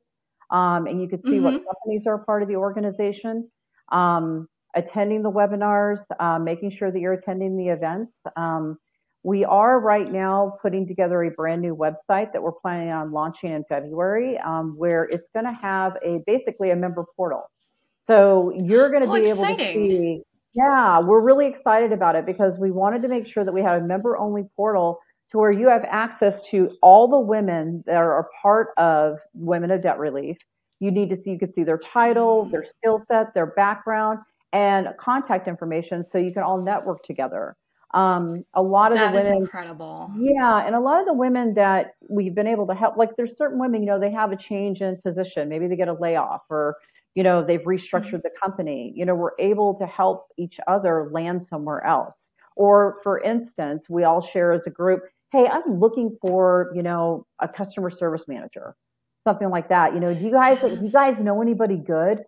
Um, 0.51 0.85
and 0.85 1.01
you 1.01 1.07
can 1.07 1.21
see 1.23 1.31
mm-hmm. 1.31 1.45
what 1.45 1.65
companies 1.65 2.05
are 2.05 2.19
part 2.19 2.43
of 2.43 2.49
the 2.49 2.57
organization. 2.57 3.49
Um, 3.91 4.47
attending 4.75 5.23
the 5.23 5.31
webinars, 5.31 5.99
uh, 6.19 6.39
making 6.39 6.71
sure 6.71 6.91
that 6.91 6.99
you're 6.99 7.13
attending 7.13 7.57
the 7.57 7.69
events. 7.69 8.11
Um, 8.35 8.77
we 9.23 9.45
are 9.45 9.79
right 9.79 10.11
now 10.11 10.57
putting 10.61 10.87
together 10.87 11.23
a 11.23 11.29
brand 11.29 11.61
new 11.61 11.75
website 11.75 12.33
that 12.33 12.41
we're 12.41 12.51
planning 12.51 12.89
on 12.89 13.11
launching 13.11 13.51
in 13.51 13.63
February, 13.69 14.37
um, 14.39 14.75
where 14.77 15.03
it's 15.03 15.27
going 15.33 15.45
to 15.45 15.53
have 15.53 15.95
a 16.03 16.21
basically 16.25 16.71
a 16.71 16.75
member 16.75 17.05
portal. 17.15 17.43
So 18.07 18.51
you're 18.63 18.89
going 18.89 19.03
to 19.03 19.09
oh, 19.09 19.13
be 19.13 19.29
exciting. 19.29 19.59
able 19.59 19.73
to 19.73 19.89
see. 19.89 20.21
Yeah, 20.53 20.99
we're 20.99 21.21
really 21.21 21.47
excited 21.47 21.93
about 21.93 22.15
it 22.15 22.25
because 22.25 22.57
we 22.57 22.71
wanted 22.71 23.03
to 23.03 23.07
make 23.07 23.27
sure 23.27 23.45
that 23.45 23.53
we 23.53 23.61
had 23.61 23.81
a 23.81 23.85
member 23.85 24.17
only 24.17 24.43
portal 24.55 24.99
to 25.31 25.37
where 25.37 25.51
you 25.51 25.69
have 25.69 25.85
access 25.87 26.41
to 26.51 26.75
all 26.81 27.07
the 27.07 27.19
women 27.19 27.83
that 27.85 27.95
are 27.95 28.27
part 28.41 28.69
of 28.77 29.17
Women 29.33 29.71
of 29.71 29.81
Debt 29.81 29.97
Relief. 29.97 30.37
You 30.79 30.91
need 30.91 31.09
to 31.11 31.15
see, 31.23 31.31
you 31.31 31.39
can 31.39 31.53
see 31.53 31.63
their 31.63 31.79
title, 31.93 32.49
their 32.49 32.65
skill 32.65 33.01
set, 33.07 33.33
their 33.33 33.45
background, 33.45 34.19
and 34.53 34.87
contact 34.99 35.47
information 35.47 36.05
so 36.05 36.17
you 36.17 36.33
can 36.33 36.43
all 36.43 36.61
network 36.61 37.03
together. 37.03 37.55
Um, 37.93 38.45
a 38.53 38.61
lot 38.61 38.93
of 38.93 38.97
that 38.97 39.13
the 39.13 39.19
women, 39.19 39.41
incredible. 39.43 40.11
Yeah, 40.17 40.65
and 40.65 40.75
a 40.75 40.79
lot 40.79 41.01
of 41.01 41.05
the 41.05 41.13
women 41.13 41.53
that 41.55 41.95
we've 42.09 42.33
been 42.33 42.47
able 42.47 42.67
to 42.67 42.73
help, 42.73 42.95
like 42.95 43.17
there's 43.17 43.35
certain 43.35 43.59
women, 43.59 43.81
you 43.81 43.87
know, 43.87 43.99
they 43.99 44.11
have 44.11 44.31
a 44.31 44.37
change 44.37 44.81
in 44.81 44.97
position, 45.05 45.49
maybe 45.49 45.67
they 45.67 45.75
get 45.75 45.89
a 45.89 45.93
layoff, 45.93 46.41
or 46.49 46.77
you 47.15 47.23
know, 47.23 47.43
they've 47.43 47.61
restructured 47.61 48.05
mm-hmm. 48.05 48.17
the 48.23 48.31
company. 48.41 48.93
You 48.95 49.05
know, 49.05 49.15
we're 49.15 49.37
able 49.39 49.75
to 49.75 49.85
help 49.85 50.27
each 50.37 50.57
other 50.67 51.09
land 51.11 51.45
somewhere 51.45 51.85
else. 51.85 52.15
Or 52.55 52.99
for 53.03 53.19
instance, 53.19 53.83
we 53.89 54.03
all 54.03 54.25
share 54.25 54.53
as 54.53 54.65
a 54.67 54.69
group, 54.69 55.03
hey, 55.31 55.47
I'm 55.47 55.79
looking 55.79 56.17
for, 56.21 56.71
you 56.75 56.83
know, 56.83 57.25
a 57.39 57.47
customer 57.47 57.89
service 57.89 58.25
manager, 58.27 58.75
something 59.23 59.49
like 59.49 59.69
that. 59.69 59.93
You 59.93 59.99
know, 59.99 60.13
do 60.13 60.23
you 60.23 60.31
guys, 60.31 60.59
yes. 60.61 60.79
do 60.79 60.85
you 60.85 60.91
guys 60.91 61.19
know 61.19 61.41
anybody 61.41 61.77
good? 61.77 62.23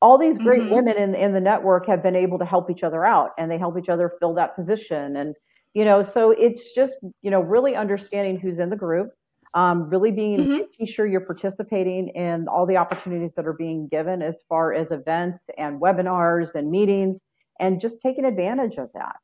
All 0.00 0.18
these 0.18 0.38
great 0.38 0.62
mm-hmm. 0.62 0.74
women 0.74 0.96
in, 0.96 1.14
in 1.14 1.32
the 1.32 1.40
network 1.40 1.86
have 1.86 2.02
been 2.02 2.16
able 2.16 2.38
to 2.38 2.44
help 2.44 2.70
each 2.70 2.82
other 2.82 3.04
out 3.04 3.30
and 3.38 3.50
they 3.50 3.58
help 3.58 3.78
each 3.78 3.88
other 3.88 4.12
fill 4.20 4.34
that 4.34 4.54
position 4.54 5.16
and 5.16 5.34
you 5.74 5.84
know 5.84 6.02
so 6.02 6.30
it's 6.30 6.72
just 6.74 6.94
you 7.22 7.30
know 7.30 7.40
really 7.40 7.74
understanding 7.74 8.38
who's 8.38 8.58
in 8.58 8.70
the 8.70 8.76
group 8.76 9.10
um, 9.54 9.88
really 9.88 10.10
being 10.10 10.38
mm-hmm. 10.38 10.84
sure 10.84 11.06
you're 11.06 11.22
participating 11.22 12.08
in 12.08 12.46
all 12.48 12.66
the 12.66 12.76
opportunities 12.76 13.30
that 13.34 13.46
are 13.46 13.54
being 13.54 13.88
given 13.88 14.20
as 14.20 14.36
far 14.48 14.74
as 14.74 14.90
events 14.90 15.38
and 15.56 15.80
webinars 15.80 16.54
and 16.54 16.70
meetings 16.70 17.18
and 17.58 17.80
just 17.80 17.94
taking 18.02 18.24
advantage 18.24 18.76
of 18.76 18.90
that 18.94 19.16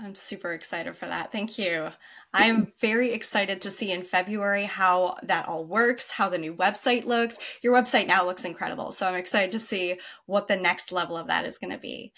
I'm 0.00 0.14
super 0.14 0.52
excited 0.52 0.96
for 0.96 1.06
that. 1.06 1.32
Thank 1.32 1.58
you. 1.58 1.88
I'm 2.32 2.72
very 2.80 3.12
excited 3.12 3.62
to 3.62 3.70
see 3.70 3.90
in 3.90 4.02
February 4.02 4.64
how 4.64 5.16
that 5.24 5.48
all 5.48 5.64
works, 5.64 6.10
how 6.10 6.28
the 6.28 6.38
new 6.38 6.54
website 6.54 7.04
looks. 7.04 7.38
Your 7.62 7.74
website 7.74 8.06
now 8.06 8.24
looks 8.24 8.44
incredible. 8.44 8.92
So 8.92 9.08
I'm 9.08 9.16
excited 9.16 9.50
to 9.52 9.60
see 9.60 9.98
what 10.26 10.46
the 10.46 10.56
next 10.56 10.92
level 10.92 11.16
of 11.16 11.26
that 11.26 11.44
is 11.44 11.58
going 11.58 11.72
to 11.72 11.78
be. 11.78 12.12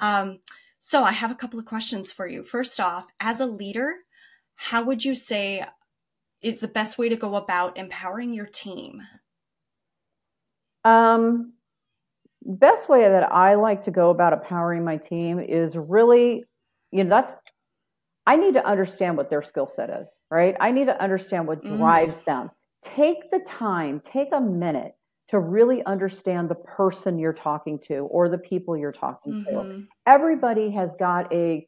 Um, 0.00 0.38
so 0.78 1.02
I 1.02 1.12
have 1.12 1.30
a 1.30 1.34
couple 1.34 1.58
of 1.58 1.66
questions 1.66 2.12
for 2.12 2.26
you. 2.26 2.42
First 2.42 2.80
off, 2.80 3.06
as 3.20 3.40
a 3.40 3.46
leader, 3.46 3.96
how 4.54 4.84
would 4.84 5.04
you 5.04 5.14
say 5.14 5.64
is 6.40 6.58
the 6.60 6.68
best 6.68 6.96
way 6.96 7.08
to 7.08 7.16
go 7.16 7.34
about 7.34 7.76
empowering 7.76 8.32
your 8.32 8.46
team? 8.46 9.02
Um, 10.84 11.54
best 12.42 12.88
way 12.88 13.02
that 13.02 13.32
I 13.32 13.56
like 13.56 13.84
to 13.84 13.90
go 13.90 14.10
about 14.10 14.32
empowering 14.32 14.84
my 14.84 14.98
team 14.98 15.40
is 15.40 15.74
really, 15.74 16.44
you 16.96 17.04
know, 17.04 17.10
that's 17.10 17.32
I 18.26 18.36
need 18.36 18.54
to 18.54 18.66
understand 18.66 19.16
what 19.16 19.30
their 19.30 19.42
skill 19.42 19.70
set 19.76 19.88
is, 19.90 20.08
right? 20.30 20.56
I 20.58 20.72
need 20.72 20.86
to 20.86 21.00
understand 21.00 21.46
what 21.46 21.62
mm. 21.62 21.76
drives 21.76 22.16
mm. 22.16 22.24
them. 22.24 22.50
Take 22.96 23.30
the 23.30 23.40
time, 23.48 24.02
take 24.12 24.28
a 24.32 24.40
minute 24.40 24.94
to 25.28 25.38
really 25.38 25.84
understand 25.84 26.48
the 26.48 26.54
person 26.54 27.18
you're 27.18 27.32
talking 27.32 27.80
to 27.88 27.98
or 28.10 28.28
the 28.28 28.38
people 28.38 28.76
you're 28.76 28.92
talking 28.92 29.44
mm-hmm. 29.48 29.70
to. 29.70 29.84
Everybody 30.06 30.70
has 30.70 30.90
got 30.98 31.32
a 31.32 31.66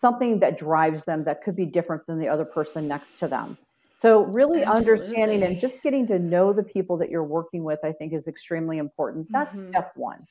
something 0.00 0.40
that 0.40 0.58
drives 0.58 1.04
them 1.04 1.24
that 1.24 1.42
could 1.42 1.54
be 1.54 1.66
different 1.66 2.06
than 2.06 2.18
the 2.18 2.28
other 2.28 2.46
person 2.46 2.88
next 2.88 3.18
to 3.20 3.28
them. 3.28 3.58
So 4.00 4.24
really 4.24 4.62
Absolutely. 4.62 5.04
understanding 5.04 5.42
and 5.42 5.60
just 5.60 5.82
getting 5.82 6.06
to 6.08 6.18
know 6.18 6.52
the 6.52 6.62
people 6.62 6.96
that 6.98 7.10
you're 7.10 7.24
working 7.24 7.62
with, 7.62 7.78
I 7.84 7.92
think 7.92 8.14
is 8.14 8.26
extremely 8.26 8.78
important. 8.78 9.28
That's 9.30 9.54
mm-hmm. 9.54 9.70
step 9.70 9.92
one. 9.96 10.24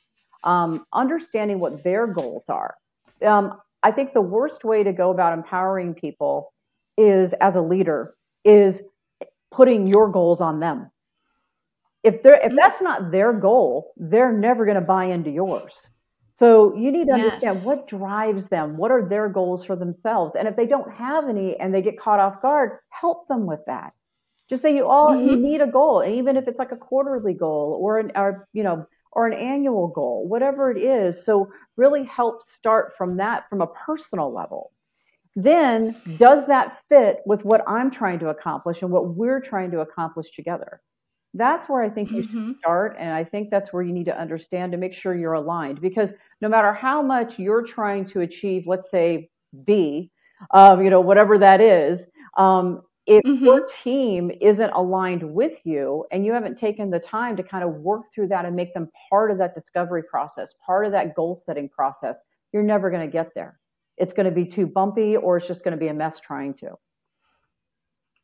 Um, 0.44 0.86
understanding 0.92 1.60
what 1.60 1.84
their 1.84 2.08
goals 2.08 2.44
are. 2.50 2.76
Um, 3.26 3.60
I 3.84 3.92
think 3.92 4.13
the 4.13 4.22
worst 4.22 4.63
way 4.63 4.84
to 4.84 4.94
go 4.94 5.12
about 5.12 5.34
empowering 5.34 5.94
people 5.94 6.54
is 6.98 7.34
as 7.42 7.56
a 7.56 7.62
leader 7.62 8.16
is 8.46 8.75
putting 9.52 9.88
your 9.88 10.10
goals 10.10 10.42
on 10.42 10.60
them. 10.60 10.90
If 12.04 12.24
they're 12.24 12.40
if 12.44 12.54
that's 12.56 12.82
not 12.82 13.12
their 13.12 13.34
goal, 13.34 13.94
they're 13.98 14.34
never 14.34 14.66
going 14.66 14.75
to 14.75 14.82
buy 14.82 15.06
into 15.06 15.30
yours. 15.30 15.74
So 16.40 16.75
you 16.75 16.92
need 16.92 17.08
to 17.08 17.18
yes. 17.18 17.25
understand 17.25 17.63
what 17.63 17.88
drives 17.88 18.46
them. 18.50 18.75
What 18.75 18.92
are 18.92 19.08
their 19.08 19.30
goals 19.30 19.66
for 19.66 19.75
themselves? 19.75 20.36
And 20.38 20.48
if 20.48 20.56
they 20.56 20.66
don't 20.66 20.92
have 20.92 21.30
any 21.30 21.56
and 21.58 21.74
they 21.74 21.82
get 21.82 22.00
caught 22.00 22.20
off 22.20 22.42
guard, 22.42 22.80
help 22.90 23.28
them 23.28 23.46
with 23.46 23.60
that. 23.68 23.94
Just 24.50 24.62
say 24.62 24.75
you 24.75 24.88
all 24.88 25.12
mm-hmm. 25.12 25.30
you 25.30 25.36
need 25.38 25.62
a 25.62 25.68
goal, 25.68 26.02
and 26.02 26.16
even 26.16 26.36
if 26.36 26.48
it's 26.48 26.60
like 26.60 26.72
a 26.72 26.78
quarterly 26.78 27.34
goal 27.34 27.80
or 27.82 28.00
an 28.00 28.12
or, 28.16 28.48
you 28.54 28.63
know 28.63 28.86
or 29.13 29.27
an 29.27 29.34
annual 29.34 29.88
goal, 29.88 30.27
whatever 30.27 30.72
it 30.72 30.77
is. 30.77 31.24
So 31.25 31.51
really 31.77 32.03
help 32.03 32.41
start 32.58 32.93
from 32.98 33.17
that 33.17 33.50
from 33.50 33.62
a 33.62 33.67
personal 33.67 34.34
level. 34.34 34.72
Then 35.36 35.96
does 36.17 36.46
that 36.48 36.79
fit 36.89 37.22
with 37.25 37.43
what 37.43 37.67
I'm 37.67 37.89
trying 37.89 38.20
to 38.20 38.29
accomplish 38.29 38.82
and 38.82 38.91
what 38.91 39.15
we're 39.15 39.41
trying 39.41 39.72
to 39.72 39.79
accomplish 39.79 40.27
together? 40.36 40.82
That's 41.34 41.67
where 41.67 41.82
I 41.82 41.89
think 41.89 42.12
you 42.12 42.24
mm-hmm. 42.24 42.48
should 42.50 42.58
start. 42.60 42.96
And 43.00 43.12
I 43.12 43.24
think 43.24 43.50
that's 43.50 43.74
where 43.74 43.82
you 43.82 43.93
need 43.93 44.05
to 44.05 44.20
understand 44.20 44.72
to 44.72 44.77
make 44.77 44.93
sure 44.93 45.15
you're 45.15 45.34
aligned 45.34 45.82
because 45.82 46.10
no 46.41 46.50
matter 46.50 46.74
how 46.74 47.01
much 47.01 47.34
you're 47.38 47.65
trying 47.65 48.08
to 48.10 48.22
achieve, 48.22 48.63
let's 48.67 48.89
say 48.91 49.29
B, 49.65 50.12
um, 50.51 50.84
you 50.84 50.91
know, 50.91 51.01
whatever 51.01 51.39
that 51.39 51.62
is, 51.62 52.00
um, 52.38 52.84
if 53.06 53.24
mm-hmm. 53.24 53.44
your 53.44 53.68
team 53.84 54.32
isn't 54.42 54.72
aligned 54.72 55.24
with 55.24 55.54
you 55.66 56.06
and 56.12 56.26
you 56.26 56.32
haven't 56.32 56.58
taken 56.58 56.90
the 56.90 57.00
time 57.00 57.36
to 57.36 57.44
kind 57.44 57.64
of 57.64 57.76
work 57.76 58.04
through 58.14 58.30
that 58.30 58.46
and 58.46 58.56
make 58.56 58.74
them 58.74 58.90
part 59.10 59.30
of 59.30 59.38
that 59.40 59.54
discovery 59.54 60.04
process, 60.04 60.54
part 60.66 60.86
of 60.86 60.92
that 60.94 61.16
goal 61.16 61.42
setting 61.46 61.68
process, 61.68 62.16
you're 62.54 62.64
never 62.64 62.90
going 62.90 63.06
to 63.06 63.12
get 63.12 63.30
there. 63.36 63.60
It's 63.98 64.14
going 64.14 64.26
to 64.26 64.32
be 64.32 64.46
too 64.46 64.66
bumpy 64.66 65.18
or 65.18 65.38
it's 65.38 65.48
just 65.48 65.64
going 65.64 65.74
to 65.74 65.78
be 65.78 65.90
a 65.90 65.94
mess 65.94 66.18
trying 66.26 66.54
to. 66.56 66.72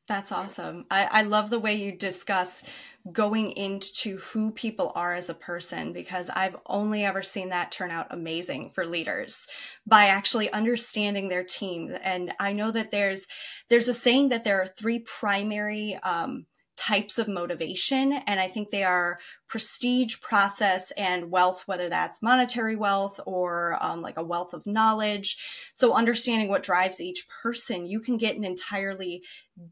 That's 0.09 0.31
awesome. 0.31 0.87
I, 0.89 1.05
I 1.05 1.21
love 1.21 1.51
the 1.51 1.59
way 1.59 1.75
you 1.75 1.91
discuss 1.91 2.63
going 3.11 3.51
into 3.51 4.17
who 4.17 4.49
people 4.49 4.91
are 4.95 5.13
as 5.13 5.29
a 5.29 5.35
person 5.35 5.93
because 5.93 6.31
I've 6.31 6.57
only 6.65 7.05
ever 7.05 7.21
seen 7.21 7.49
that 7.49 7.71
turn 7.71 7.91
out 7.91 8.07
amazing 8.09 8.71
for 8.71 8.87
leaders 8.87 9.45
by 9.85 10.07
actually 10.07 10.51
understanding 10.51 11.29
their 11.29 11.43
team. 11.43 11.95
And 12.03 12.33
I 12.39 12.53
know 12.53 12.71
that 12.71 12.89
there's 12.89 13.27
there's 13.69 13.87
a 13.87 13.93
saying 13.93 14.29
that 14.29 14.43
there 14.43 14.59
are 14.59 14.67
three 14.67 14.97
primary 14.97 15.95
um, 16.01 16.47
types 16.79 17.19
of 17.19 17.27
motivation. 17.27 18.13
And 18.13 18.39
I 18.39 18.47
think 18.47 18.69
they 18.69 18.83
are 18.83 19.19
prestige, 19.47 20.19
process, 20.21 20.91
and 20.91 21.29
wealth, 21.29 21.63
whether 21.67 21.89
that's 21.89 22.23
monetary 22.23 22.75
wealth 22.75 23.19
or 23.25 23.77
um, 23.81 24.01
like 24.01 24.17
a 24.17 24.23
wealth 24.23 24.53
of 24.53 24.65
knowledge. 24.65 25.37
So, 25.73 25.93
understanding 25.93 26.47
what 26.47 26.63
drives 26.63 27.01
each 27.01 27.27
person, 27.43 27.85
you 27.85 27.99
can 27.99 28.17
get 28.17 28.37
an 28.37 28.45
entirely 28.45 29.23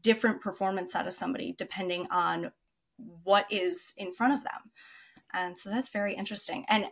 different 0.02 0.42
performance 0.42 0.94
out 0.94 1.06
of 1.06 1.14
somebody 1.14 1.54
depending 1.56 2.06
on 2.10 2.52
what 3.24 3.46
is 3.50 3.94
in 3.96 4.12
front 4.12 4.34
of 4.34 4.42
them. 4.42 4.70
And 5.32 5.56
so 5.56 5.70
that's 5.70 5.88
very 5.88 6.14
interesting. 6.14 6.64
And 6.68 6.86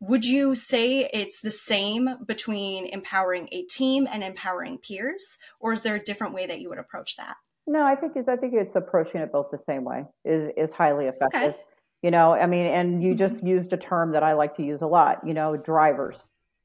would 0.00 0.24
you 0.24 0.54
say 0.54 1.08
it's 1.12 1.40
the 1.40 1.50
same 1.50 2.10
between 2.26 2.86
empowering 2.86 3.48
a 3.50 3.62
team 3.62 4.06
and 4.10 4.22
empowering 4.22 4.78
peers, 4.78 5.38
or 5.58 5.72
is 5.72 5.82
there 5.82 5.94
a 5.94 6.00
different 6.00 6.34
way 6.34 6.46
that 6.46 6.60
you 6.60 6.68
would 6.68 6.78
approach 6.78 7.16
that? 7.16 7.36
No, 7.66 7.84
I 7.84 7.96
think 7.96 8.12
it's 8.16 8.28
I 8.28 8.36
think 8.36 8.54
it's 8.54 8.76
approaching 8.76 9.20
it 9.20 9.32
both 9.32 9.50
the 9.50 9.58
same 9.66 9.84
way 9.84 10.04
is 10.24 10.50
is 10.56 10.70
highly 10.72 11.06
effective. 11.06 11.42
Okay. 11.42 11.56
You 12.02 12.10
know, 12.10 12.34
I 12.34 12.46
mean, 12.46 12.66
and 12.66 13.02
you 13.02 13.14
just 13.14 13.34
mm-hmm. 13.36 13.46
used 13.46 13.72
a 13.72 13.76
term 13.76 14.12
that 14.12 14.22
I 14.22 14.34
like 14.34 14.56
to 14.56 14.62
use 14.62 14.82
a 14.82 14.86
lot. 14.86 15.26
You 15.26 15.34
know, 15.34 15.56
drivers. 15.56 16.16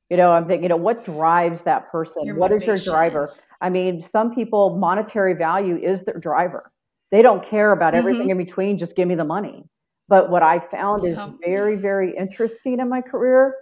You 0.09 0.17
know, 0.17 0.31
I'm 0.31 0.45
thinking, 0.45 0.63
you 0.63 0.69
know, 0.69 0.77
what 0.77 1.05
drives 1.05 1.61
that 1.63 1.91
person? 1.91 2.25
Your 2.25 2.35
what 2.35 2.51
motivation. 2.51 2.73
is 2.73 2.85
your 2.85 2.93
driver? 2.93 3.33
I 3.61 3.69
mean, 3.69 4.07
some 4.11 4.35
people 4.35 4.77
monetary 4.77 5.33
value 5.33 5.77
is 5.77 6.01
their 6.05 6.19
driver. 6.19 6.71
They 7.11 7.21
don't 7.21 7.47
care 7.49 7.71
about 7.71 7.95
everything 7.95 8.27
mm-hmm. 8.27 8.39
in 8.39 8.45
between. 8.45 8.77
Just 8.77 8.95
give 8.95 9.07
me 9.07 9.15
the 9.15 9.23
money. 9.23 9.63
But 10.07 10.29
what 10.29 10.43
I 10.43 10.59
found 10.59 11.05
is 11.05 11.17
very, 11.43 11.77
very 11.77 12.15
interesting 12.17 12.79
in 12.79 12.89
my 12.89 13.01
career. 13.01 13.55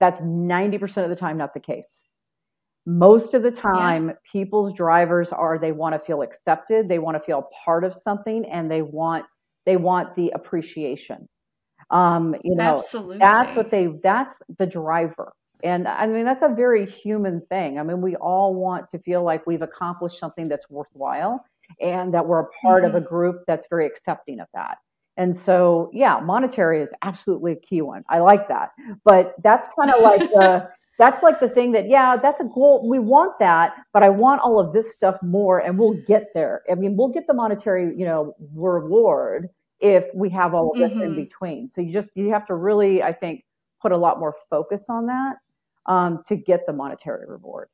That's 0.00 0.20
90% 0.20 1.04
of 1.04 1.08
the 1.08 1.16
time 1.16 1.38
not 1.38 1.54
the 1.54 1.60
case 1.60 1.86
most 2.86 3.34
of 3.34 3.42
the 3.42 3.50
time 3.50 4.08
yeah. 4.08 4.14
people's 4.30 4.74
drivers 4.74 5.28
are 5.30 5.58
they 5.58 5.72
want 5.72 5.94
to 5.94 5.98
feel 6.00 6.22
accepted 6.22 6.88
they 6.88 6.98
want 6.98 7.16
to 7.16 7.22
feel 7.24 7.48
part 7.64 7.84
of 7.84 7.94
something 8.04 8.44
and 8.46 8.70
they 8.70 8.82
want 8.82 9.24
they 9.66 9.76
want 9.76 10.14
the 10.16 10.30
appreciation 10.34 11.28
um 11.90 12.34
you 12.42 12.54
know 12.56 12.74
Absolutely. 12.74 13.18
that's 13.18 13.56
what 13.56 13.70
they 13.70 13.88
that's 14.02 14.34
the 14.58 14.66
driver 14.66 15.32
and 15.62 15.86
i 15.86 16.06
mean 16.06 16.24
that's 16.24 16.42
a 16.42 16.52
very 16.54 16.90
human 16.90 17.40
thing 17.48 17.78
i 17.78 17.82
mean 17.82 18.00
we 18.00 18.16
all 18.16 18.54
want 18.54 18.86
to 18.92 18.98
feel 19.00 19.22
like 19.22 19.46
we've 19.46 19.62
accomplished 19.62 20.18
something 20.18 20.48
that's 20.48 20.68
worthwhile 20.68 21.44
and 21.80 22.12
that 22.12 22.26
we're 22.26 22.40
a 22.40 22.48
part 22.62 22.82
mm-hmm. 22.82 22.96
of 22.96 23.02
a 23.02 23.06
group 23.06 23.42
that's 23.46 23.66
very 23.70 23.86
accepting 23.86 24.40
of 24.40 24.48
that 24.54 24.78
and 25.16 25.38
so 25.44 25.88
yeah 25.92 26.18
monetary 26.18 26.82
is 26.82 26.88
absolutely 27.02 27.52
a 27.52 27.60
key 27.60 27.80
one 27.80 28.02
i 28.08 28.18
like 28.18 28.48
that 28.48 28.70
but 29.04 29.34
that's 29.44 29.68
kind 29.78 29.94
of 29.94 30.02
like 30.02 30.20
the 30.30 30.68
that's 31.02 31.22
like 31.22 31.40
the 31.40 31.48
thing 31.48 31.72
that 31.72 31.88
yeah 31.88 32.16
that's 32.16 32.40
a 32.40 32.44
goal. 32.44 32.88
We 32.88 33.00
want 33.00 33.38
that 33.40 33.74
but 33.92 34.02
i 34.04 34.08
want 34.08 34.40
all 34.40 34.60
of 34.60 34.72
this 34.72 34.92
stuff 34.92 35.16
more 35.22 35.58
and 35.58 35.76
we'll 35.78 35.98
get 36.06 36.28
there. 36.32 36.62
I 36.70 36.76
mean 36.76 36.96
we'll 36.96 37.08
get 37.18 37.26
the 37.26 37.34
monetary 37.34 37.86
you 37.96 38.04
know 38.04 38.34
reward 38.54 39.48
if 39.80 40.04
we 40.14 40.30
have 40.30 40.54
all 40.54 40.70
of 40.72 40.78
this 40.78 40.92
mm-hmm. 40.92 41.02
in 41.02 41.14
between. 41.16 41.68
So 41.68 41.80
you 41.80 41.92
just 41.92 42.08
you 42.14 42.30
have 42.30 42.46
to 42.46 42.54
really 42.54 43.02
i 43.02 43.12
think 43.12 43.44
put 43.80 43.90
a 43.90 43.96
lot 43.96 44.20
more 44.20 44.34
focus 44.48 44.84
on 44.88 45.06
that 45.06 45.34
um, 45.86 46.22
to 46.28 46.36
get 46.36 46.60
the 46.66 46.72
monetary 46.72 47.26
reward 47.26 47.68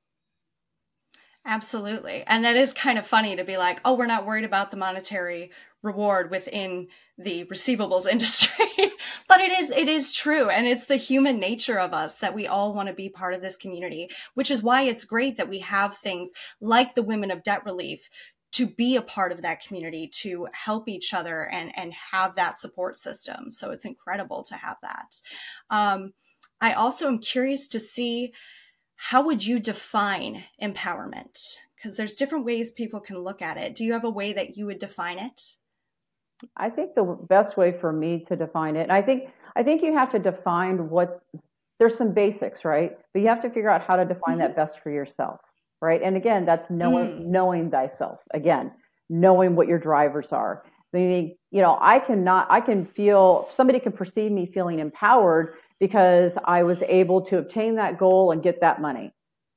Absolutely. 1.49 2.25
And 2.27 2.45
that 2.45 2.57
is 2.57 2.75
kind 2.75 2.99
of 2.99 3.07
funny 3.07 3.35
to 3.35 3.43
be 3.43 3.57
like, 3.57 3.81
oh, 3.83 3.95
we're 3.95 4.05
not 4.05 4.27
worried 4.27 4.45
about 4.45 4.71
the 4.71 4.77
monetary 4.77 5.51
reward 5.83 6.31
within 6.31 6.89
the 7.17 7.47
receivables 7.47 8.07
industry. 8.11 8.67
but 9.29 9.41
it 9.41 9.51
is 9.59 9.71
it 9.71 9.89
is 9.89 10.13
true 10.13 10.51
and 10.51 10.67
it's 10.67 10.85
the 10.85 10.97
human 10.97 11.41
nature 11.41 11.79
of 11.79 11.95
us 11.95 12.19
that 12.19 12.35
we 12.35 12.47
all 12.47 12.75
want 12.75 12.89
to 12.89 12.95
be 12.95 13.09
part 13.09 13.33
of 13.33 13.41
this 13.41 13.57
community, 13.57 14.11
which 14.35 14.51
is 14.51 14.63
why 14.63 14.83
it's 14.83 15.07
great 15.07 15.39
that 15.39 15.49
we 15.49 15.61
have 15.61 15.97
things 15.97 16.33
like 16.61 16.95
the 16.95 17.03
Women 17.03 17.31
of 17.31 17.43
Debt 17.43 17.65
Relief 17.65 18.11
to 18.53 18.67
be 18.67 18.97
a 18.97 19.03
part 19.03 19.33
of 19.33 19.41
that 19.41 19.65
community 19.65 20.07
to 20.07 20.49
help 20.53 20.87
each 20.87 21.15
other 21.15 21.49
and 21.51 21.73
and 21.79 21.95
have 21.95 22.35
that 22.35 22.59
support 22.59 22.99
system. 22.99 23.51
So 23.51 23.71
it's 23.71 23.87
incredible 23.87 24.45
to 24.45 24.55
have 24.55 24.77
that. 24.83 25.19
Um, 25.71 26.13
I 26.61 26.75
also 26.75 27.07
am 27.09 27.21
curious 27.21 27.67
to 27.69 27.81
see 27.81 28.35
how 29.01 29.25
would 29.25 29.47
you 29.47 29.61
define 29.61 30.45
empowerment? 30.61 31.39
Because 31.77 31.97
there's 31.97 32.17
different 32.17 32.45
ways 32.45 32.73
people 32.73 32.99
can 32.99 33.19
look 33.19 33.41
at 33.41 33.57
it. 33.57 33.77
Do 33.77 33.85
you 33.85 33.93
have 33.93 34.05
a 34.05 34.11
way 34.11 34.33
that 34.33 34.57
you 34.57 34.67
would 34.67 34.81
define 34.81 35.21
it? 35.21 35.41
I 36.57 36.69
think 36.69 36.95
the 36.95 37.17
best 37.29 37.57
way 37.57 37.77
for 37.81 37.93
me 37.93 38.25
to 38.29 38.37
define 38.37 38.77
it, 38.77 38.91
I 38.91 39.01
think 39.03 39.31
I 39.57 39.63
think 39.63 39.83
you 39.83 39.93
have 39.95 40.11
to 40.13 40.19
define 40.19 40.91
what 40.91 41.23
there's 41.79 41.97
some 41.97 42.13
basics, 42.13 42.65
right? 42.65 42.99
But 43.13 43.23
you 43.23 43.29
have 43.29 43.43
to 43.43 43.51
figure 43.51 43.71
out 43.71 43.83
how 43.83 43.97
to 43.97 44.05
define 44.05 44.39
mm-hmm. 44.39 44.41
that 44.41 44.57
best 44.57 44.79
for 44.83 44.91
yourself, 44.91 45.41
right? 45.81 46.01
And 46.03 46.17
again, 46.17 46.45
that's 46.45 46.69
knowing 46.69 47.09
mm. 47.09 47.27
knowing 47.27 47.71
thyself. 47.71 48.19
Again, 48.35 48.73
knowing 49.09 49.55
what 49.55 49.69
your 49.69 49.79
drivers 49.79 50.27
are. 50.33 50.65
Meaning, 50.93 51.37
you 51.53 51.63
know, 51.63 51.79
I 51.81 52.01
cannot 52.01 52.49
I 52.51 52.61
can 52.61 52.87
feel 52.97 53.49
somebody 53.57 53.79
can 53.79 53.93
perceive 53.93 54.33
me 54.33 54.51
feeling 54.53 54.81
empowered 54.81 55.55
because 55.81 56.33
I 56.45 56.63
was 56.63 56.79
able 56.89 57.23
to 57.27 57.39
obtain 57.39 57.77
that 57.77 57.99
goal 57.99 58.33
and 58.33 58.43
get 58.43 58.61
that 58.61 58.81
money. 58.81 59.13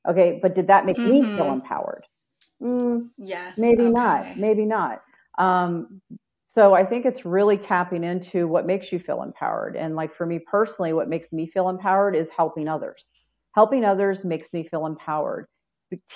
Okay, 0.08 0.40
but 0.42 0.56
did 0.56 0.68
that 0.68 0.86
make 0.86 0.98
mm-hmm. 0.98 1.32
me 1.32 1.38
feel 1.38 1.52
empowered? 1.52 2.06
Mm, 2.62 3.10
yes. 3.18 3.58
Maybe 3.58 3.84
okay. 3.84 3.92
not. 3.92 4.38
Maybe 4.38 4.66
not. 4.66 5.02
Um, 5.38 6.02
so 6.54 6.74
I 6.74 6.86
think 6.86 7.06
it's 7.06 7.26
really 7.26 7.58
tapping 7.58 8.04
into 8.04 8.48
what 8.48 8.66
makes 8.66 8.92
you 8.92 9.00
feel 9.00 9.24
empowered. 9.24 9.76
And 9.76 9.96
like 9.96 10.16
for 10.16 10.26
me 10.26 10.40
personally, 10.40 10.94
what 10.94 11.08
makes 11.08 11.32
me 11.32 11.50
feel 11.54 11.70
empowered 11.70 12.16
is 12.16 12.28
helping 12.36 12.68
others. 12.68 13.04
Helping 13.56 13.86
others 13.86 14.24
makes 14.24 14.52
me 14.54 14.68
feel 14.70 14.86
empowered. 14.86 15.48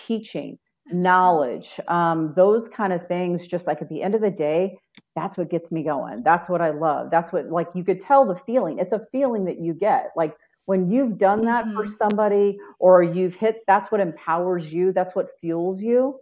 Teaching, 0.08 0.58
knowledge, 0.92 1.68
um, 1.88 2.34
those 2.36 2.68
kind 2.76 2.94
of 2.94 3.08
things. 3.08 3.46
Just 3.48 3.68
like 3.68 3.82
at 3.82 3.90
the 3.90 4.02
end 4.02 4.16
of 4.16 4.22
the 4.22 4.30
day, 4.30 4.78
that's 5.16 5.38
what 5.38 5.50
gets 5.50 5.72
me 5.72 5.84
going. 5.84 6.24
That's 6.24 6.50
what 6.50 6.62
I 6.62 6.72
love. 6.72 7.10
That's 7.12 7.32
what 7.34 7.50
like 7.50 7.68
you 7.74 7.84
could 7.84 8.02
tell 8.04 8.26
the 8.26 8.40
feeling. 8.46 8.80
It's 8.80 8.92
a 8.92 9.06
feeling 9.12 9.46
that 9.46 9.60
you 9.60 9.74
get. 9.74 10.12
Like 10.16 10.36
when 10.66 10.92
you've 10.92 11.18
done 11.18 11.46
that 11.46 11.66
mm-hmm. 11.66 11.76
for 11.76 11.88
somebody 11.98 12.58
or 12.80 13.04
you've 13.04 13.36
hit, 13.36 13.64
that's 13.68 13.92
what 13.92 14.02
empowers 14.02 14.66
you. 14.66 14.92
That's 14.94 15.16
what 15.16 15.28
fuels 15.40 15.82
you. 15.82 16.20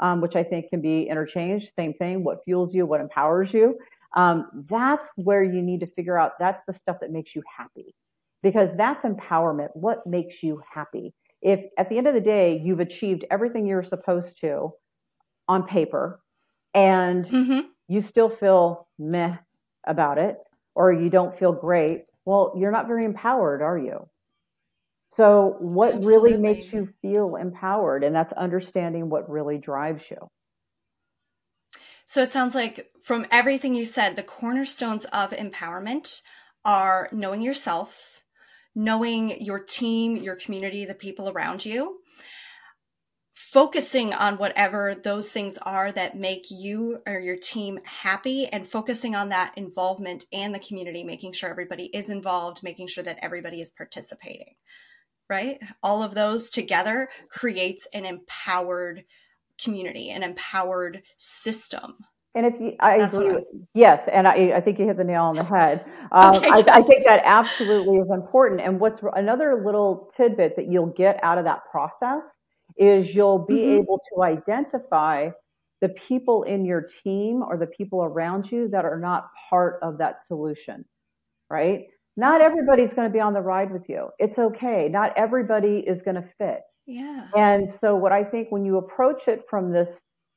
Um, 0.00 0.20
which 0.20 0.34
I 0.34 0.42
think 0.42 0.68
can 0.70 0.80
be 0.80 1.04
interchanged. 1.04 1.68
Same 1.76 1.94
thing. 1.94 2.24
What 2.24 2.42
fuels 2.44 2.74
you, 2.74 2.86
what 2.86 3.00
empowers 3.00 3.52
you. 3.52 3.78
Um, 4.16 4.66
that's 4.68 5.06
where 5.14 5.44
you 5.44 5.62
need 5.62 5.80
to 5.80 5.86
figure 5.86 6.18
out. 6.18 6.32
That's 6.40 6.60
the 6.66 6.74
stuff 6.82 6.96
that 7.00 7.12
makes 7.12 7.36
you 7.36 7.42
happy, 7.56 7.94
because 8.42 8.68
that's 8.76 9.04
empowerment. 9.04 9.68
What 9.74 10.04
makes 10.06 10.42
you 10.42 10.60
happy? 10.68 11.14
If 11.42 11.60
at 11.76 11.88
the 11.88 11.98
end 11.98 12.06
of 12.06 12.14
the 12.14 12.20
day 12.20 12.60
you've 12.62 12.80
achieved 12.80 13.24
everything 13.30 13.66
you're 13.66 13.84
supposed 13.84 14.40
to 14.40 14.72
on 15.48 15.66
paper, 15.66 16.20
and 16.72 17.26
mm-hmm. 17.26 17.60
you 17.88 18.02
still 18.02 18.30
feel 18.30 18.88
meh 18.98 19.36
about 19.86 20.18
it, 20.18 20.36
or 20.74 20.92
you 20.92 21.10
don't 21.10 21.38
feel 21.38 21.52
great, 21.52 22.04
well, 22.24 22.54
you're 22.56 22.70
not 22.70 22.86
very 22.86 23.04
empowered, 23.04 23.60
are 23.60 23.78
you? 23.78 24.08
So, 25.14 25.56
what 25.58 25.94
Absolutely. 25.94 26.30
really 26.30 26.40
makes 26.40 26.72
you 26.72 26.88
feel 27.02 27.36
empowered? 27.36 28.02
And 28.02 28.14
that's 28.14 28.32
understanding 28.32 29.10
what 29.10 29.28
really 29.28 29.58
drives 29.58 30.02
you. 30.10 30.16
So, 32.06 32.22
it 32.22 32.32
sounds 32.32 32.54
like 32.54 32.90
from 33.02 33.26
everything 33.30 33.74
you 33.74 33.84
said, 33.84 34.16
the 34.16 34.22
cornerstones 34.22 35.04
of 35.06 35.30
empowerment 35.32 36.22
are 36.64 37.08
knowing 37.12 37.42
yourself, 37.42 38.21
knowing 38.74 39.40
your 39.42 39.58
team, 39.58 40.16
your 40.16 40.36
community, 40.36 40.84
the 40.84 40.94
people 40.94 41.28
around 41.28 41.64
you, 41.64 41.98
focusing 43.34 44.14
on 44.14 44.38
whatever 44.38 44.94
those 44.94 45.30
things 45.30 45.58
are 45.62 45.92
that 45.92 46.16
make 46.16 46.46
you 46.50 46.98
or 47.06 47.18
your 47.18 47.36
team 47.36 47.78
happy 47.84 48.46
and 48.46 48.66
focusing 48.66 49.14
on 49.14 49.28
that 49.28 49.52
involvement 49.56 50.24
and 50.32 50.54
the 50.54 50.58
community, 50.58 51.04
making 51.04 51.32
sure 51.32 51.50
everybody 51.50 51.86
is 51.86 52.08
involved, 52.08 52.62
making 52.62 52.86
sure 52.86 53.04
that 53.04 53.18
everybody 53.20 53.60
is 53.60 53.70
participating, 53.70 54.54
right? 55.28 55.58
All 55.82 56.02
of 56.02 56.14
those 56.14 56.48
together 56.48 57.10
creates 57.30 57.86
an 57.92 58.06
empowered 58.06 59.04
community, 59.62 60.08
an 60.08 60.22
empowered 60.22 61.02
system. 61.18 61.96
And 62.34 62.46
if 62.46 62.58
you, 62.58 62.72
I 62.80 62.98
That's 62.98 63.16
agree, 63.16 63.44
yes, 63.74 64.08
and 64.10 64.26
I, 64.26 64.52
I 64.56 64.60
think 64.62 64.78
you 64.78 64.86
hit 64.86 64.96
the 64.96 65.04
nail 65.04 65.24
on 65.24 65.36
the 65.36 65.44
head. 65.56 65.84
Um, 66.12 66.36
okay. 66.36 66.48
I, 66.48 66.78
I, 66.78 66.82
think 66.82 67.04
that 67.04 67.20
absolutely 67.24 67.98
is 67.98 68.10
important. 68.10 68.62
And 68.62 68.80
what's 68.80 69.00
another 69.14 69.62
little 69.64 70.10
tidbit 70.16 70.56
that 70.56 70.70
you'll 70.70 70.86
get 70.86 71.20
out 71.22 71.36
of 71.36 71.44
that 71.44 71.60
process 71.70 72.22
is 72.78 73.14
you'll 73.14 73.44
be 73.44 73.56
mm-hmm. 73.56 73.82
able 73.82 74.00
to 74.14 74.22
identify 74.22 75.28
the 75.82 75.90
people 76.08 76.44
in 76.44 76.64
your 76.64 76.88
team 77.04 77.42
or 77.42 77.58
the 77.58 77.66
people 77.66 78.02
around 78.02 78.50
you 78.50 78.68
that 78.68 78.84
are 78.84 78.98
not 78.98 79.28
part 79.50 79.78
of 79.82 79.98
that 79.98 80.20
solution, 80.26 80.84
right? 81.50 81.88
Not 82.16 82.40
everybody's 82.40 82.90
going 82.94 83.08
to 83.08 83.12
be 83.12 83.20
on 83.20 83.34
the 83.34 83.40
ride 83.40 83.70
with 83.70 83.88
you. 83.88 84.08
It's 84.18 84.38
okay. 84.38 84.88
Not 84.88 85.12
everybody 85.16 85.78
is 85.86 86.00
going 86.02 86.14
to 86.14 86.24
fit. 86.38 86.60
Yeah. 86.86 87.26
And 87.36 87.72
so, 87.80 87.96
what 87.96 88.12
I 88.12 88.24
think 88.24 88.48
when 88.50 88.64
you 88.64 88.76
approach 88.76 89.22
it 89.28 89.44
from 89.48 89.72
this, 89.72 89.88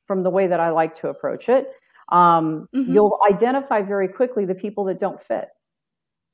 from 0.06 0.22
the 0.22 0.30
way 0.30 0.46
that 0.46 0.60
I 0.60 0.70
like 0.70 1.00
to 1.00 1.08
approach 1.08 1.48
it, 1.48 1.68
um, 2.10 2.68
mm-hmm. 2.74 2.92
you'll 2.92 3.18
identify 3.30 3.82
very 3.82 4.08
quickly 4.08 4.44
the 4.44 4.54
people 4.54 4.84
that 4.84 5.00
don't 5.00 5.20
fit. 5.26 5.48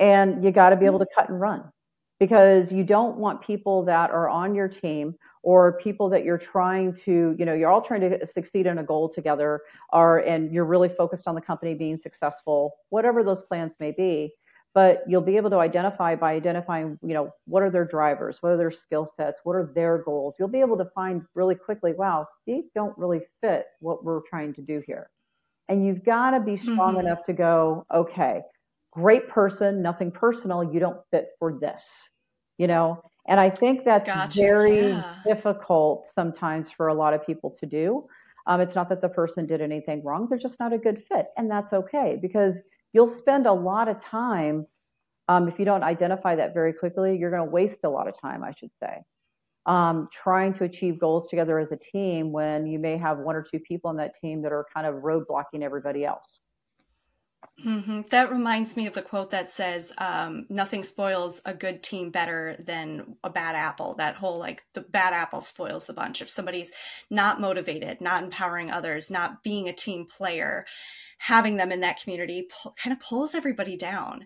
And 0.01 0.43
you 0.43 0.51
got 0.51 0.71
to 0.71 0.77
be 0.77 0.87
able 0.87 0.99
to 0.99 1.07
cut 1.17 1.29
and 1.29 1.41
run 1.41 1.71
because 2.19 2.71
you 2.71 2.85
don't 2.85 3.17
want 3.17 3.43
people 3.43 3.85
that 3.85 4.11
are 4.11 4.29
on 4.29 4.55
your 4.55 4.69
team 4.69 5.15
or 5.43 5.73
people 5.79 6.09
that 6.09 6.25
you're 6.25 6.39
trying 6.39 6.97
to, 7.05 7.35
you 7.39 7.45
know, 7.45 7.55
you're 7.55 7.71
all 7.71 7.83
trying 7.83 8.01
to 8.01 8.27
succeed 8.33 8.67
in 8.67 8.79
a 8.79 8.83
goal 8.85 9.09
together 9.09 9.61
or 9.93 10.19
and 10.19 10.53
you're 10.53 10.65
really 10.65 10.89
focused 10.89 11.27
on 11.27 11.35
the 11.35 11.41
company 11.41 11.75
being 11.75 11.99
successful, 12.01 12.75
whatever 12.91 13.25
those 13.25 13.43
plans 13.49 13.73
may 13.81 13.91
be. 13.91 14.33
But 14.75 15.03
you'll 15.07 15.21
be 15.21 15.37
able 15.37 15.51
to 15.51 15.59
identify 15.59 16.15
by 16.15 16.33
identifying, 16.33 16.99
you 17.03 17.13
know, 17.13 17.31
what 17.45 17.63
are 17.63 17.71
their 17.71 17.85
drivers, 17.85 18.39
what 18.41 18.53
are 18.53 18.57
their 18.57 18.71
skill 18.71 19.13
sets, 19.17 19.41
what 19.45 19.55
are 19.55 19.71
their 19.75 19.99
goals. 19.99 20.35
You'll 20.39 20.49
be 20.49 20.61
able 20.61 20.79
to 20.79 20.87
find 20.95 21.23
really 21.35 21.55
quickly, 21.55 21.93
wow, 21.93 22.27
these 22.47 22.65
don't 22.75 22.97
really 22.97 23.21
fit 23.43 23.67
what 23.81 24.03
we're 24.03 24.23
trying 24.31 24.55
to 24.55 24.63
do 24.63 24.83
here. 24.87 25.11
And 25.69 25.87
you've 25.87 26.05
got 26.05 26.33
to 26.33 26.41
be 26.41 26.59
strong 26.59 26.95
mm-hmm. 26.97 27.07
enough 27.07 27.25
to 27.27 27.33
go, 27.33 27.87
okay, 27.93 28.41
great 28.91 29.29
person, 29.29 29.83
nothing 29.83 30.11
personal, 30.11 30.63
you 30.63 30.81
don't 30.81 31.01
fit 31.11 31.29
for 31.39 31.59
this, 31.59 31.83
you 32.59 32.67
know, 32.67 33.03
and 33.29 33.39
I 33.39 33.51
think 33.51 33.85
that's 33.85 34.07
gotcha, 34.07 34.39
very 34.39 34.91
yeah. 34.91 35.17
difficult 35.25 36.07
sometimes 36.15 36.69
for 36.77 36.89
a 36.89 36.95
lot 36.95 37.15
of 37.15 37.25
people 37.25 37.57
to 37.61 37.67
do. 37.67 38.07
Um, 38.47 38.61
it's 38.61 38.75
not 38.75 38.89
that 38.89 39.01
the 39.01 39.09
person 39.09 39.47
did 39.47 39.61
anything 39.61 40.03
wrong, 40.05 40.27
they're 40.29 40.39
just 40.39 40.59
not 40.59 40.73
a 40.73 40.79
good 40.79 41.05
fit. 41.09 41.27
And 41.37 41.51
that's 41.51 41.73
okay 41.73 42.19
because 42.21 42.55
you'll 42.93 43.17
spend 43.19 43.47
a 43.47 43.53
lot 43.53 43.89
of 43.89 44.03
time. 44.05 44.67
Um, 45.29 45.49
if 45.49 45.59
you 45.59 45.65
don't 45.65 45.85
identify 45.85 46.35
that 46.35 46.53
very 46.53 46.73
quickly, 46.73 47.17
you're 47.17 47.31
going 47.31 47.45
to 47.45 47.51
waste 47.51 47.79
a 47.85 47.89
lot 47.89 48.09
of 48.09 48.21
time, 48.21 48.43
I 48.43 48.53
should 48.59 48.73
say, 48.83 49.03
um, 49.67 50.09
trying 50.23 50.55
to 50.55 50.65
achieve 50.65 50.99
goals 50.99 51.29
together 51.31 51.59
as 51.59 51.69
a 51.71 51.77
team 51.77 52.33
when 52.33 52.67
you 52.67 52.79
may 52.79 52.97
have 52.97 53.19
one 53.19 53.37
or 53.37 53.43
two 53.43 53.61
people 53.61 53.91
on 53.91 53.97
that 53.97 54.19
team 54.21 54.43
that 54.43 54.53
are 54.53 54.67
kind 54.75 54.87
of 54.87 54.97
roadblocking 55.03 55.63
everybody 55.63 56.05
else. 56.05 56.41
Mm-hmm. 57.65 58.03
That 58.11 58.33
reminds 58.33 58.77
me 58.77 58.87
of 58.87 58.95
the 58.95 59.03
quote 59.03 59.31
that 59.31 59.49
says, 59.49 59.93
um, 59.99 60.47
"Nothing 60.49 60.83
spoils 60.83 61.41
a 61.45 61.53
good 61.53 61.83
team 61.83 62.11
better 62.11 62.57
than 62.59 63.17
a 63.23 63.31
bad 63.31 63.55
apple." 63.55 63.95
That 63.95 64.17
whole 64.17 64.39
like 64.39 64.65
the 64.73 64.81
bad 64.81 65.13
apple 65.13 65.41
spoils 65.41 65.87
the 65.87 65.93
bunch. 65.93 66.23
If 66.23 66.31
somebody's 66.31 66.73
not 67.11 67.41
motivated, 67.41 68.01
not 68.01 68.25
empowering 68.25 68.71
others, 68.71 69.11
not 69.11 69.43
being 69.45 69.69
a 69.69 69.73
team 69.73 70.07
player, 70.07 70.65
having 71.19 71.57
them 71.57 71.71
in 71.71 71.81
that 71.81 72.01
community 72.03 72.49
pull, 72.51 72.75
kind 72.83 72.93
of 72.93 73.01
pulls 73.01 73.35
everybody 73.35 73.77
down. 73.77 74.25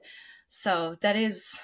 So 0.49 0.97
that 1.03 1.17
is 1.17 1.59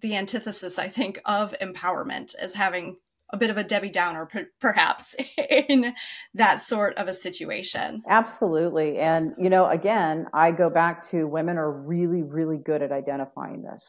the 0.00 0.14
antithesis, 0.14 0.78
I 0.78 0.88
think, 0.88 1.20
of 1.24 1.54
empowerment, 1.60 2.34
as 2.36 2.54
having 2.54 2.98
a 3.30 3.36
bit 3.36 3.50
of 3.50 3.58
a 3.58 3.64
Debbie 3.64 3.90
Downer, 3.90 4.26
per- 4.26 4.48
perhaps, 4.60 5.14
in 5.50 5.94
that 6.34 6.60
sort 6.60 6.96
of 6.96 7.08
a 7.08 7.12
situation. 7.12 8.02
Absolutely. 8.08 8.98
And, 8.98 9.34
you 9.38 9.50
know, 9.50 9.68
again, 9.68 10.26
I 10.32 10.50
go 10.50 10.68
back 10.68 11.10
to 11.10 11.26
women 11.26 11.58
are 11.58 11.70
really, 11.70 12.22
really 12.22 12.58
good 12.58 12.82
at 12.82 12.92
identifying 12.92 13.62
this 13.62 13.84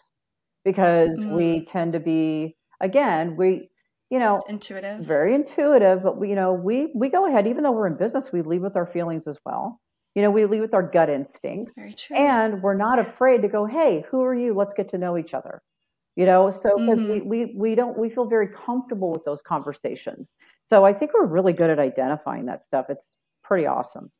because 0.65 1.11
mm. 1.17 1.31
we 1.31 1.65
tend 1.65 1.93
to 1.93 1.99
be, 1.99 2.57
again, 2.81 3.37
we, 3.37 3.69
you 4.09 4.19
know, 4.19 4.41
intuitive, 4.49 5.01
very 5.01 5.35
intuitive, 5.35 6.03
but 6.03 6.19
we, 6.19 6.29
you 6.29 6.35
know, 6.35 6.53
we, 6.53 6.91
we 6.95 7.09
go 7.09 7.27
ahead, 7.27 7.47
even 7.47 7.63
though 7.63 7.71
we're 7.71 7.87
in 7.87 7.97
business, 7.97 8.25
we 8.33 8.41
lead 8.41 8.61
with 8.61 8.75
our 8.75 8.87
feelings 8.87 9.27
as 9.27 9.37
well. 9.45 9.79
You 10.15 10.23
know, 10.23 10.31
we 10.31 10.45
lead 10.45 10.61
with 10.61 10.73
our 10.73 10.81
gut 10.83 11.09
instincts. 11.09 11.75
Very 11.75 11.93
true. 11.93 12.17
And 12.17 12.61
we're 12.61 12.75
not 12.75 12.99
afraid 12.99 13.43
to 13.43 13.47
go, 13.47 13.65
hey, 13.65 14.03
who 14.09 14.21
are 14.23 14.35
you? 14.35 14.53
Let's 14.53 14.73
get 14.75 14.89
to 14.89 14.97
know 14.97 15.17
each 15.17 15.33
other 15.33 15.61
you 16.19 16.25
know? 16.25 16.51
So 16.61 16.77
because 16.77 16.99
mm-hmm. 16.99 17.29
we, 17.29 17.45
we 17.45 17.53
we 17.55 17.75
don't 17.75 17.97
we 17.97 18.09
feel 18.09 18.25
very 18.25 18.49
comfortable 18.65 19.09
with 19.11 19.23
those 19.23 19.39
conversations. 19.47 20.27
So 20.69 20.85
i 20.85 20.93
think 20.93 21.11
we're 21.13 21.25
really 21.25 21.53
good 21.53 21.69
at 21.69 21.79
identifying 21.79 22.45
that 22.47 22.61
stuff. 22.67 22.87
It's 22.89 23.01
pretty 23.43 23.65
awesome 23.65 24.11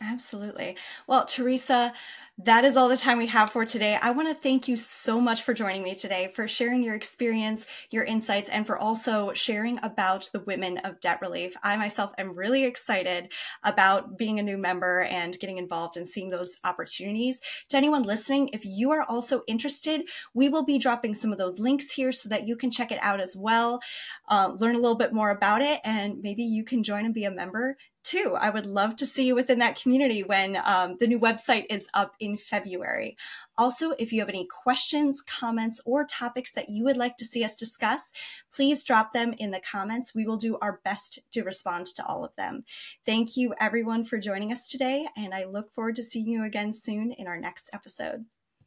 Absolutely. 0.00 0.76
Well, 1.06 1.24
Teresa, 1.24 1.94
that 2.38 2.66
is 2.66 2.76
all 2.76 2.90
the 2.90 2.98
time 2.98 3.16
we 3.16 3.28
have 3.28 3.48
for 3.48 3.64
today. 3.64 3.98
I 4.02 4.10
want 4.10 4.28
to 4.28 4.34
thank 4.34 4.68
you 4.68 4.76
so 4.76 5.22
much 5.22 5.42
for 5.42 5.54
joining 5.54 5.82
me 5.82 5.94
today, 5.94 6.30
for 6.34 6.46
sharing 6.46 6.82
your 6.82 6.94
experience, 6.94 7.64
your 7.90 8.04
insights, 8.04 8.50
and 8.50 8.66
for 8.66 8.76
also 8.76 9.32
sharing 9.32 9.78
about 9.82 10.28
the 10.34 10.40
Women 10.40 10.76
of 10.78 11.00
Debt 11.00 11.20
Relief. 11.22 11.56
I 11.62 11.78
myself 11.78 12.12
am 12.18 12.34
really 12.34 12.64
excited 12.64 13.32
about 13.64 14.18
being 14.18 14.38
a 14.38 14.42
new 14.42 14.58
member 14.58 15.00
and 15.00 15.38
getting 15.40 15.56
involved 15.56 15.96
and 15.96 16.06
seeing 16.06 16.28
those 16.28 16.58
opportunities. 16.62 17.40
To 17.70 17.78
anyone 17.78 18.02
listening, 18.02 18.50
if 18.52 18.66
you 18.66 18.90
are 18.90 19.04
also 19.04 19.44
interested, 19.48 20.02
we 20.34 20.50
will 20.50 20.64
be 20.64 20.76
dropping 20.76 21.14
some 21.14 21.32
of 21.32 21.38
those 21.38 21.58
links 21.58 21.90
here 21.90 22.12
so 22.12 22.28
that 22.28 22.46
you 22.46 22.54
can 22.54 22.70
check 22.70 22.92
it 22.92 22.98
out 23.00 23.18
as 23.22 23.34
well, 23.34 23.80
uh, 24.28 24.52
learn 24.58 24.74
a 24.74 24.78
little 24.80 24.98
bit 24.98 25.14
more 25.14 25.30
about 25.30 25.62
it, 25.62 25.80
and 25.84 26.20
maybe 26.20 26.42
you 26.42 26.64
can 26.64 26.82
join 26.82 27.06
and 27.06 27.14
be 27.14 27.24
a 27.24 27.30
member 27.30 27.78
too. 28.06 28.36
I 28.40 28.50
would 28.50 28.66
love 28.66 28.94
to 28.96 29.06
see 29.06 29.26
you 29.26 29.34
within 29.34 29.58
that 29.58 29.80
community 29.80 30.22
when 30.22 30.58
um, 30.64 30.96
the 30.98 31.06
new 31.06 31.18
website 31.18 31.66
is 31.68 31.88
up 31.92 32.14
in 32.20 32.36
February. 32.36 33.16
Also, 33.58 33.90
if 33.98 34.12
you 34.12 34.20
have 34.20 34.28
any 34.28 34.46
questions, 34.46 35.20
comments, 35.20 35.80
or 35.84 36.04
topics 36.04 36.52
that 36.52 36.68
you 36.68 36.84
would 36.84 36.96
like 36.96 37.16
to 37.16 37.24
see 37.24 37.42
us 37.42 37.56
discuss, 37.56 38.12
please 38.54 38.84
drop 38.84 39.12
them 39.12 39.34
in 39.38 39.50
the 39.50 39.60
comments. 39.60 40.14
We 40.14 40.24
will 40.24 40.36
do 40.36 40.56
our 40.58 40.80
best 40.84 41.18
to 41.32 41.42
respond 41.42 41.86
to 41.86 42.06
all 42.06 42.24
of 42.24 42.36
them. 42.36 42.64
Thank 43.04 43.36
you, 43.36 43.54
everyone, 43.58 44.04
for 44.04 44.18
joining 44.18 44.52
us 44.52 44.68
today, 44.68 45.08
and 45.16 45.34
I 45.34 45.44
look 45.44 45.72
forward 45.72 45.96
to 45.96 46.02
seeing 46.02 46.28
you 46.28 46.44
again 46.44 46.70
soon 46.70 47.12
in 47.12 47.26
our 47.26 47.38
next 47.38 47.70
episode. 47.72 48.26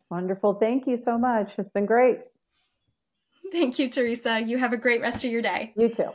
Wonderful. 0.10 0.56
Thank 0.56 0.88
you 0.88 1.02
so 1.06 1.18
much. 1.18 1.52
It's 1.58 1.72
been 1.72 1.86
great. 1.86 2.20
Thank 3.52 3.80
you, 3.80 3.90
Teresa. 3.90 4.42
You 4.42 4.58
have 4.58 4.74
a 4.74 4.78
great 4.78 5.02
rest 5.02 5.24
of 5.24 5.32
your 5.32 5.42
day. 5.42 5.74
You 5.76 5.90
too. 5.90 6.10